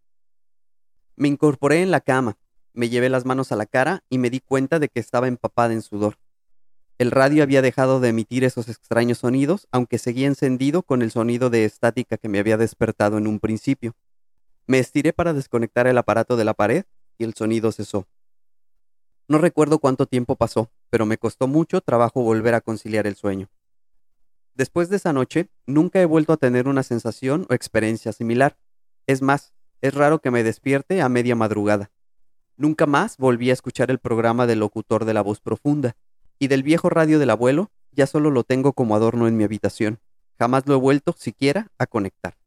Me 1.17 1.27
incorporé 1.27 1.81
en 1.81 1.91
la 1.91 1.99
cama, 1.99 2.37
me 2.73 2.87
llevé 2.87 3.09
las 3.09 3.25
manos 3.25 3.51
a 3.51 3.57
la 3.57 3.65
cara 3.65 4.03
y 4.09 4.19
me 4.19 4.29
di 4.29 4.39
cuenta 4.39 4.79
de 4.79 4.87
que 4.87 5.01
estaba 5.01 5.27
empapada 5.27 5.73
en 5.73 5.81
sudor. 5.81 6.17
El 6.99 7.11
radio 7.11 7.43
había 7.43 7.61
dejado 7.61 8.01
de 8.01 8.09
emitir 8.09 8.43
esos 8.43 8.67
extraños 8.67 9.19
sonidos, 9.19 9.69
aunque 9.71 9.97
seguía 9.97 10.27
encendido 10.27 10.83
con 10.83 11.01
el 11.01 11.11
sonido 11.11 11.49
de 11.49 11.63
estática 11.63 12.17
que 12.17 12.27
me 12.27 12.39
había 12.39 12.57
despertado 12.57 13.17
en 13.17 13.25
un 13.25 13.39
principio. 13.39 13.95
Me 14.67 14.79
estiré 14.79 15.13
para 15.13 15.31
desconectar 15.31 15.87
el 15.87 15.97
aparato 15.97 16.35
de 16.35 16.43
la 16.43 16.53
pared 16.53 16.83
y 17.17 17.23
el 17.23 17.35
sonido 17.35 17.71
cesó. 17.71 18.05
No 19.29 19.37
recuerdo 19.37 19.79
cuánto 19.79 20.07
tiempo 20.07 20.35
pasó, 20.35 20.71
pero 20.89 21.05
me 21.05 21.17
costó 21.17 21.47
mucho 21.47 21.79
trabajo 21.79 22.21
volver 22.21 22.53
a 22.53 22.59
conciliar 22.59 23.07
el 23.07 23.15
sueño. 23.15 23.47
Después 24.53 24.89
de 24.89 24.97
esa 24.97 25.13
noche, 25.13 25.47
nunca 25.65 26.01
he 26.01 26.05
vuelto 26.05 26.33
a 26.33 26.37
tener 26.37 26.67
una 26.67 26.83
sensación 26.83 27.47
o 27.49 27.53
experiencia 27.53 28.11
similar. 28.11 28.57
Es 29.07 29.21
más, 29.21 29.53
es 29.79 29.93
raro 29.93 30.19
que 30.19 30.31
me 30.31 30.43
despierte 30.43 31.01
a 31.01 31.07
media 31.07 31.37
madrugada. 31.37 31.91
Nunca 32.57 32.85
más 32.87 33.15
volví 33.15 33.51
a 33.51 33.53
escuchar 33.53 33.89
el 33.89 33.99
programa 33.99 34.47
del 34.47 34.59
locutor 34.59 35.05
de 35.05 35.13
la 35.13 35.21
voz 35.21 35.39
profunda, 35.39 35.95
y 36.39 36.47
del 36.47 36.63
viejo 36.63 36.89
radio 36.89 37.19
del 37.19 37.29
abuelo 37.29 37.69
ya 37.91 38.07
solo 38.07 38.31
lo 38.31 38.43
tengo 38.43 38.73
como 38.73 38.95
adorno 38.95 39.27
en 39.27 39.37
mi 39.37 39.43
habitación. 39.43 39.99
Jamás 40.37 40.65
lo 40.65 40.75
he 40.75 40.77
vuelto 40.77 41.13
siquiera 41.17 41.67
a 41.77 41.85
conectar. 41.85 42.37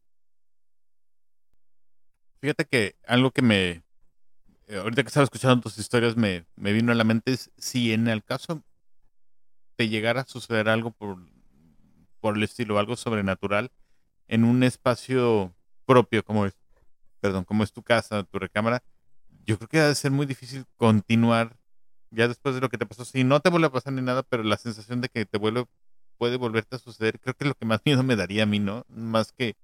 Fíjate 2.40 2.64
que 2.64 2.96
algo 3.07 3.31
que 3.31 3.42
me, 3.42 3.83
eh, 4.66 4.76
ahorita 4.76 5.02
que 5.02 5.09
estaba 5.09 5.24
escuchando 5.24 5.61
tus 5.61 5.78
historias 5.78 6.16
me, 6.16 6.46
me 6.57 6.72
vino 6.72 6.90
a 6.90 6.94
la 6.94 7.05
mente 7.05 7.33
es 7.33 7.50
si 7.57 7.92
en 7.92 8.09
el 8.09 8.24
caso 8.24 8.62
te 9.76 9.88
llegara 9.88 10.22
a 10.22 10.26
suceder 10.26 10.68
algo 10.68 10.90
por, 10.90 11.18
por 12.20 12.37
el 12.37 12.42
estilo, 12.42 12.78
algo 12.78 12.96
sobrenatural, 12.96 13.70
en 14.26 14.44
un 14.44 14.62
espacio 14.62 15.55
propio 15.85 16.24
como 16.24 16.46
es, 16.46 16.57
perdón, 17.20 17.44
como 17.44 17.62
es 17.62 17.72
tu 17.72 17.83
casa, 17.83 18.22
tu 18.24 18.38
recámara, 18.38 18.83
yo 19.44 19.59
creo 19.59 19.68
que 19.68 19.81
ha 19.81 19.88
de 19.88 19.94
ser 19.94 20.11
muy 20.11 20.26
difícil 20.26 20.64
continuar 20.76 21.57
ya 22.12 22.29
después 22.29 22.55
de 22.55 22.61
lo 22.61 22.68
que 22.68 22.79
te 22.79 22.87
pasó. 22.87 23.05
Si 23.05 23.25
no 23.25 23.40
te 23.40 23.51
vuelve 23.51 23.66
a 23.66 23.72
pasar 23.72 23.92
ni 23.92 24.03
nada, 24.03 24.22
pero 24.22 24.42
la 24.42 24.57
sensación 24.57 25.01
de 25.01 25.09
que 25.09 25.25
te 25.27 25.38
vuelve, 25.38 25.64
puede 26.18 26.37
volverte 26.37 26.77
a 26.77 26.79
suceder, 26.79 27.18
creo 27.18 27.35
que 27.35 27.44
es 27.44 27.48
lo 27.48 27.55
que 27.55 27.66
más 27.66 27.81
miedo 27.85 28.03
me 28.03 28.16
daría 28.16 28.44
a 28.44 28.46
mí, 28.46 28.59
¿no? 28.59 28.85
Más 28.88 29.33
que, 29.33 29.57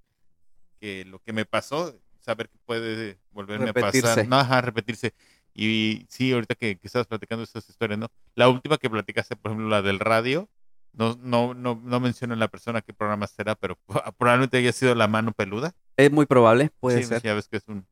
que 0.81 1.05
lo 1.05 1.21
que 1.21 1.33
me 1.33 1.45
pasó, 1.45 1.95
saber 2.21 2.49
que 2.49 2.59
puede 2.65 3.19
volverme 3.31 3.71
a 3.71 3.73
pasar. 3.73 4.27
No, 4.27 4.37
ajá, 4.37 4.61
repetirse. 4.61 5.15
Y 5.55 6.07
sí, 6.09 6.33
ahorita 6.33 6.55
que, 6.55 6.79
estabas 6.83 7.07
platicando 7.07 7.43
estas 7.43 7.69
historias, 7.69 7.99
¿no? 7.99 8.09
La 8.35 8.49
última 8.49 8.79
que 8.79 8.89
platicaste, 8.89 9.37
por 9.37 9.51
ejemplo, 9.51 9.69
la 9.69 9.83
del 9.83 9.99
radio, 9.99 10.49
no, 10.93 11.19
no, 11.21 11.55
no, 11.55 11.81
no 11.83 12.01
menciono 12.01 12.35
la 12.37 12.49
persona 12.49 12.81
qué 12.81 12.93
programa 12.93 13.27
será, 13.27 13.55
pero 13.55 13.77
probablemente 14.19 14.59
haya 14.59 14.73
sido 14.73 14.95
la 14.95 15.09
mano 15.09 15.33
peluda. 15.33 15.75
Es 15.97 16.13
muy 16.13 16.27
probable, 16.27 16.71
puede 16.81 17.03
sí, 17.03 17.09
ser. 17.09 17.23
Ya 17.23 17.35
ves 17.35 17.49
que 17.49 17.57
es 17.57 17.65
un, 17.67 17.85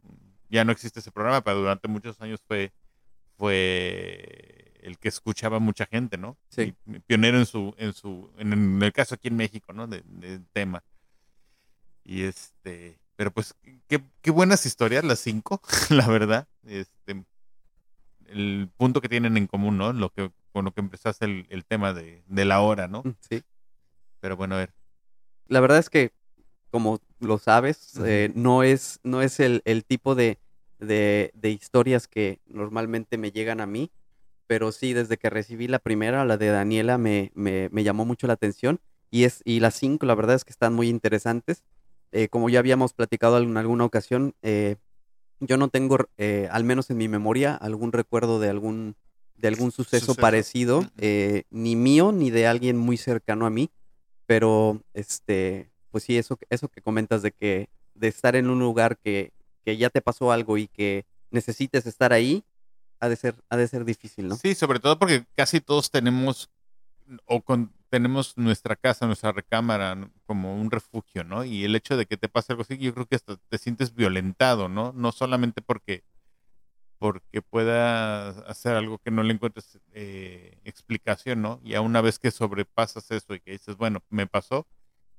ya 0.49 0.64
no 0.64 0.73
existe 0.73 1.01
ese 1.01 1.11
programa, 1.11 1.42
pero 1.42 1.59
durante 1.59 1.88
muchos 1.88 2.21
años 2.21 2.40
fue, 2.47 2.73
fue 3.37 4.72
el 4.83 4.99
que 4.99 5.09
escuchaba 5.09 5.59
mucha 5.59 5.87
gente, 5.87 6.16
¿no? 6.16 6.37
Sí. 6.49 6.75
pionero 7.07 7.38
en 7.38 7.46
su, 7.46 7.75
en 7.77 7.92
su, 7.92 8.31
en 8.38 8.83
el 8.83 8.92
caso 8.92 9.16
aquí 9.16 9.29
en 9.29 9.37
México, 9.37 9.72
¿no? 9.72 9.87
De, 9.87 10.03
de 10.07 10.40
tema. 10.53 10.85
Y 12.05 12.22
este, 12.22 12.99
pero 13.16 13.33
pues, 13.33 13.55
qué, 13.88 14.01
qué 14.22 14.31
buenas 14.31 14.64
historias 14.64 15.03
las 15.05 15.18
cinco, 15.18 15.61
la 15.90 16.07
verdad. 16.07 16.46
Este, 16.64 17.25
el 18.27 18.68
punto 18.77 19.01
que 19.01 19.09
tienen 19.09 19.37
en 19.37 19.46
común, 19.46 19.77
¿no? 19.77 19.92
Lo 19.92 20.11
que, 20.11 20.31
con 20.53 20.64
lo 20.64 20.72
que 20.72 20.81
empezaste 20.81 21.25
el, 21.25 21.46
el 21.51 21.64
tema 21.64 21.92
de, 21.92 22.22
de, 22.27 22.44
la 22.44 22.61
hora, 22.61 22.87
¿no? 22.87 23.03
Sí. 23.29 23.42
Pero 24.20 24.37
bueno, 24.37 24.55
a 24.55 24.59
ver. 24.59 24.75
La 25.49 25.61
verdad 25.61 25.79
es 25.79 25.90
que, 25.90 26.12
como 26.70 27.01
lo 27.18 27.38
sabes, 27.38 27.94
uh 27.96 28.01
-huh. 28.01 28.07
eh, 28.07 28.33
no 28.35 28.62
es, 28.62 29.01
no 29.03 29.22
es 29.22 29.40
el, 29.40 29.62
el 29.64 29.85
tipo 29.85 30.14
de, 30.14 30.38
de, 30.79 31.31
de, 31.35 31.51
historias 31.51 32.09
que 32.09 32.41
normalmente 32.47 33.19
me 33.19 33.31
llegan 33.31 33.61
a 33.61 33.67
mí, 33.67 33.91
pero 34.47 34.73
sí, 34.73 34.93
desde 34.93 35.17
que 35.17 35.31
recibí 35.31 35.69
la 35.69 35.79
primera, 35.79 36.25
la 36.25 36.37
de 36.37 36.49
Daniela, 36.49 36.99
me, 36.99 37.33
me, 37.35 37.69
me 37.71 37.85
llamó 37.85 38.05
mucho 38.05 38.27
la 38.27 38.35
atención. 38.35 38.81
Y, 39.11 39.25
es, 39.25 39.41
y 39.45 39.61
las 39.61 39.75
cinco, 39.75 40.07
la 40.07 40.15
verdad 40.15 40.37
es 40.37 40.45
que 40.45 40.53
están 40.53 40.75
muy 40.75 40.89
interesantes 40.89 41.65
eh, 42.12 42.29
como 42.29 42.49
ya 42.49 42.61
habíamos 42.61 42.93
platicado 42.93 43.39
en 43.39 43.57
alguna 43.57 43.85
ocasión, 43.85 44.35
eh, 44.43 44.77
yo 45.41 45.57
no 45.57 45.69
tengo, 45.69 45.99
eh, 46.17 46.49
al 46.51 46.65
menos 46.65 46.89
en 46.91 46.97
mi 46.97 47.09
memoria, 47.09 47.55
algún 47.55 47.93
recuerdo 47.93 48.41
de 48.41 48.49
algún, 48.49 48.97
de 49.35 49.49
algún 49.49 49.71
suceso, 49.71 50.07
suceso. 50.07 50.21
parecido, 50.21 50.83
ni 51.51 51.77
mío 51.77 52.12
ni 52.12 52.31
de 52.31 52.47
alguien 52.47 52.79
muy 52.79 52.97
cercano 52.97 53.45
a 53.45 53.51
mí, 53.51 53.71
pero 54.25 54.81
este, 54.95 55.71
pues 55.91 56.05
sí, 56.05 56.17
eso, 56.17 56.39
eso 56.49 56.69
que 56.69 56.81
comentas 56.81 57.23
de 57.23 57.33
que 57.33 57.69
de 57.95 58.09
estar 58.09 58.35
en 58.35 58.49
un 58.49 58.61
lugar 58.61 58.97
que, 58.97 59.33
que 59.66 59.76
ya 59.76 59.90
te 59.90 60.00
pasó 60.00 60.31
algo 60.31 60.59
y 60.59 60.68
que 60.68 61.07
necesites 61.33 61.87
estar 61.87 62.12
ahí, 62.12 62.44
ha 63.00 63.09
de 63.09 63.16
ser, 63.16 63.35
ha 63.50 63.57
de 63.57 63.66
ser 63.66 63.85
difícil, 63.85 64.29
¿no? 64.29 64.37
Sí, 64.37 64.55
sobre 64.55 64.79
todo 64.79 64.96
porque 64.96 65.26
casi 65.35 65.61
todos 65.61 65.90
tenemos 65.90 66.48
o 67.24 67.42
con, 67.42 67.72
tenemos 67.88 68.37
nuestra 68.37 68.76
casa, 68.76 69.07
nuestra 69.07 69.33
recámara 69.33 70.09
como 70.24 70.55
un 70.55 70.70
refugio, 70.70 71.24
¿no? 71.24 71.44
Y 71.44 71.64
el 71.64 71.74
hecho 71.74 71.96
de 71.96 72.07
que 72.07 72.16
te 72.16 72.29
pase 72.29 72.52
algo 72.52 72.62
así, 72.62 72.79
yo 72.79 72.94
creo 72.94 73.07
que 73.07 73.16
hasta 73.16 73.37
te 73.48 73.59
sientes 73.59 73.92
violentado, 73.92 74.68
¿no? 74.68 74.92
No 74.92 75.11
solamente 75.11 75.62
porque 75.62 76.05
porque 76.98 77.42
pueda 77.42 78.31
hacer 78.48 78.76
algo 78.76 78.98
que 78.98 79.11
no 79.11 79.24
le 79.24 79.35
encuentres 79.35 79.81
eh, 79.92 80.61
explicación, 80.62 81.42
¿no? 81.42 81.61
Y 81.64 81.74
a 81.74 81.81
una 81.81 82.00
vez 82.00 82.20
que 82.20 82.31
sobrepasas 82.31 83.11
eso 83.11 83.35
y 83.35 83.40
que 83.40 83.50
dices, 83.50 83.76
bueno, 83.76 84.02
me 84.11 84.29
pasó, 84.29 84.66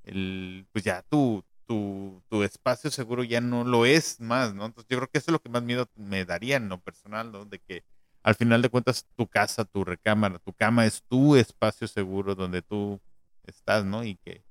el, 0.03 0.65
pues 0.71 0.85
ya 0.85 1.03
tu, 1.03 1.43
tu, 1.67 2.23
tu 2.29 2.43
espacio 2.43 2.89
seguro 2.89 3.23
ya 3.23 3.41
no 3.41 3.63
lo 3.63 3.85
es 3.85 4.19
más, 4.19 4.53
¿no? 4.53 4.65
Entonces 4.65 4.89
yo 4.89 4.97
creo 4.97 5.09
que 5.09 5.17
eso 5.19 5.31
es 5.31 5.33
lo 5.33 5.41
que 5.41 5.49
más 5.49 5.63
miedo 5.63 5.87
me 5.95 6.25
daría 6.25 6.55
en 6.57 6.69
lo 6.69 6.79
personal, 6.79 7.31
¿no? 7.31 7.45
De 7.45 7.59
que 7.59 7.83
al 8.23 8.35
final 8.35 8.61
de 8.61 8.69
cuentas 8.69 9.05
tu 9.15 9.27
casa, 9.27 9.65
tu 9.65 9.83
recámara, 9.83 10.39
tu 10.39 10.53
cama 10.53 10.85
es 10.85 11.03
tu 11.03 11.35
espacio 11.35 11.87
seguro 11.87 12.35
donde 12.35 12.61
tú 12.61 12.99
estás, 13.43 13.85
¿no? 13.85 14.03
Y 14.03 14.15
que 14.15 14.43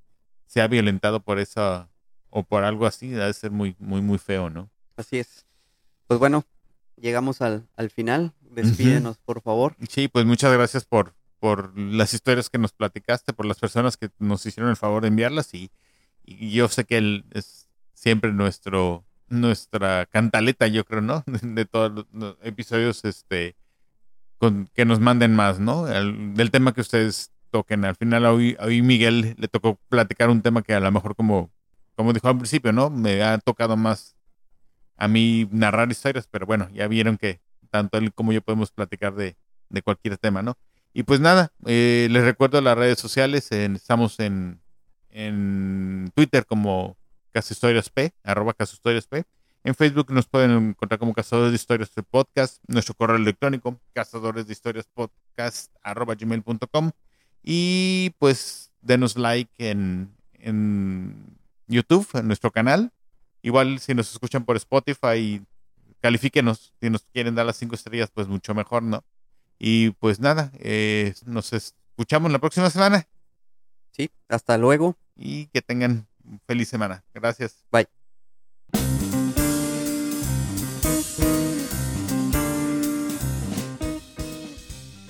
sea 0.45 0.67
violentado 0.67 1.19
por 1.19 1.39
eso 1.39 1.89
o 2.29 2.43
por 2.43 2.63
algo 2.63 2.85
así, 2.85 3.09
debe 3.09 3.33
ser 3.33 3.51
muy, 3.51 3.75
muy, 3.79 4.01
muy 4.01 4.17
feo, 4.17 4.49
¿no? 4.49 4.69
Así 4.95 5.19
es. 5.19 5.45
Pues 6.07 6.19
bueno, 6.19 6.45
llegamos 6.95 7.41
al, 7.41 7.67
al 7.75 7.89
final. 7.89 8.33
Despídenos, 8.41 9.17
uh 9.17 9.19
-huh. 9.19 9.25
por 9.25 9.41
favor. 9.41 9.75
Sí, 9.89 10.07
pues 10.07 10.25
muchas 10.25 10.51
gracias 10.53 10.85
por, 10.85 11.13
por 11.39 11.77
las 11.77 12.13
historias 12.13 12.49
que 12.49 12.57
nos 12.57 12.71
platicaste, 12.71 13.33
por 13.33 13.45
las 13.45 13.59
personas 13.59 13.97
que 13.97 14.09
nos 14.17 14.45
hicieron 14.45 14.69
el 14.69 14.77
favor 14.77 15.01
de 15.01 15.09
enviarlas 15.09 15.53
y, 15.53 15.69
y 16.27 16.51
yo 16.51 16.67
sé 16.67 16.85
que 16.85 16.97
él 16.97 17.25
es 17.31 17.67
siempre 17.93 18.31
nuestro 18.31 19.07
nuestra 19.29 20.05
cantaleta, 20.05 20.67
yo 20.67 20.85
creo, 20.85 21.01
¿no? 21.01 21.23
De 21.41 21.65
todos 21.65 22.05
los, 22.11 22.37
episodios, 22.41 23.03
este, 23.05 23.55
con, 24.37 24.69
que 24.73 24.85
nos 24.85 24.99
manden 24.99 25.35
más, 25.35 25.59
¿no? 25.59 25.87
El, 25.87 26.33
del 26.33 26.51
tema 26.51 26.73
que 26.73 26.81
ustedes 26.81 27.31
toquen. 27.51 27.85
Al 27.85 27.95
final, 27.95 28.25
hoy, 28.25 28.55
hoy 28.59 28.81
Miguel 28.81 29.35
le 29.37 29.47
tocó 29.47 29.79
platicar 29.89 30.29
un 30.29 30.41
tema 30.41 30.61
que 30.61 30.73
a 30.73 30.79
lo 30.79 30.91
mejor, 30.91 31.15
como, 31.15 31.49
como 31.95 32.13
dijo 32.13 32.27
al 32.27 32.37
principio, 32.37 32.71
¿no? 32.71 32.89
Me 32.89 33.23
ha 33.23 33.37
tocado 33.39 33.75
más 33.77 34.15
a 34.97 35.07
mí 35.07 35.47
narrar 35.51 35.91
historias, 35.91 36.27
pero 36.29 36.45
bueno, 36.45 36.69
ya 36.73 36.87
vieron 36.87 37.17
que 37.17 37.41
tanto 37.69 37.97
él 37.97 38.13
como 38.13 38.33
yo 38.33 38.41
podemos 38.41 38.71
platicar 38.71 39.13
de, 39.15 39.35
de 39.69 39.81
cualquier 39.81 40.17
tema, 40.17 40.41
¿no? 40.41 40.57
Y 40.93 41.03
pues 41.03 41.19
nada, 41.19 41.51
eh, 41.65 42.07
les 42.09 42.23
recuerdo 42.23 42.59
las 42.61 42.75
redes 42.77 42.97
sociales, 42.97 43.51
estamos 43.51 44.19
en, 44.19 44.59
en 45.17 46.11
Twitter 46.13 46.45
como 46.45 46.95
Historias 47.33 47.89
P, 47.89 48.13
arroba 48.23 48.55
Historias 48.59 49.07
P. 49.07 49.23
En 49.63 49.75
Facebook 49.75 50.11
nos 50.11 50.27
pueden 50.27 50.51
encontrar 50.51 50.99
como 50.99 51.13
Cazadores 51.13 51.51
de 51.51 51.55
Historias 51.55 51.93
de 51.95 52.03
Podcast, 52.03 52.63
nuestro 52.67 52.93
correo 52.93 53.17
electrónico, 53.17 53.79
cazadores 53.93 54.47
de 54.47 54.53
historias 54.53 54.87
podcast, 54.93 55.73
arroba 55.81 56.15
gmail.com. 56.15 56.91
Y 57.43 58.11
pues 58.19 58.71
denos 58.81 59.17
like 59.17 59.51
en, 59.57 60.15
en 60.33 61.37
YouTube, 61.67 62.07
en 62.13 62.27
nuestro 62.27 62.51
canal. 62.51 62.91
Igual 63.41 63.79
si 63.79 63.93
nos 63.93 64.11
escuchan 64.11 64.45
por 64.45 64.55
Spotify, 64.55 65.41
califíquenos. 65.99 66.73
Si 66.79 66.89
nos 66.89 67.03
quieren 67.11 67.35
dar 67.35 67.45
las 67.45 67.57
cinco 67.57 67.75
estrellas, 67.75 68.09
pues 68.13 68.27
mucho 68.27 68.53
mejor, 68.53 68.83
¿no? 68.83 69.03
Y 69.59 69.91
pues 69.91 70.19
nada, 70.19 70.51
eh, 70.59 71.13
nos 71.25 71.53
escuchamos 71.53 72.31
la 72.31 72.39
próxima 72.39 72.69
semana. 72.69 73.07
Sí, 73.91 74.11
hasta 74.29 74.57
luego. 74.57 74.95
Y 75.17 75.47
que 75.47 75.61
tengan 75.61 76.07
feliz 76.45 76.69
semana. 76.69 77.03
Gracias. 77.13 77.65
Bye. 77.71 77.87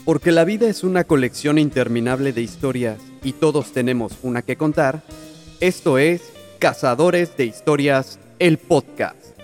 Porque 0.08 0.32
la 0.32 0.46
vida 0.46 0.70
es 0.70 0.86
una 0.86 1.04
colección 1.04 1.58
interminable 1.58 2.32
de 2.32 2.42
historias 2.42 2.98
y 3.24 3.34
todos 3.34 3.74
tenemos 3.74 4.18
una 4.24 4.42
que 4.42 4.56
contar, 4.56 5.04
esto 5.60 5.98
es 5.98 6.22
Cazadores 6.60 7.36
de 7.36 7.46
Historias, 7.46 8.18
el 8.40 8.58
podcast. 8.58 9.37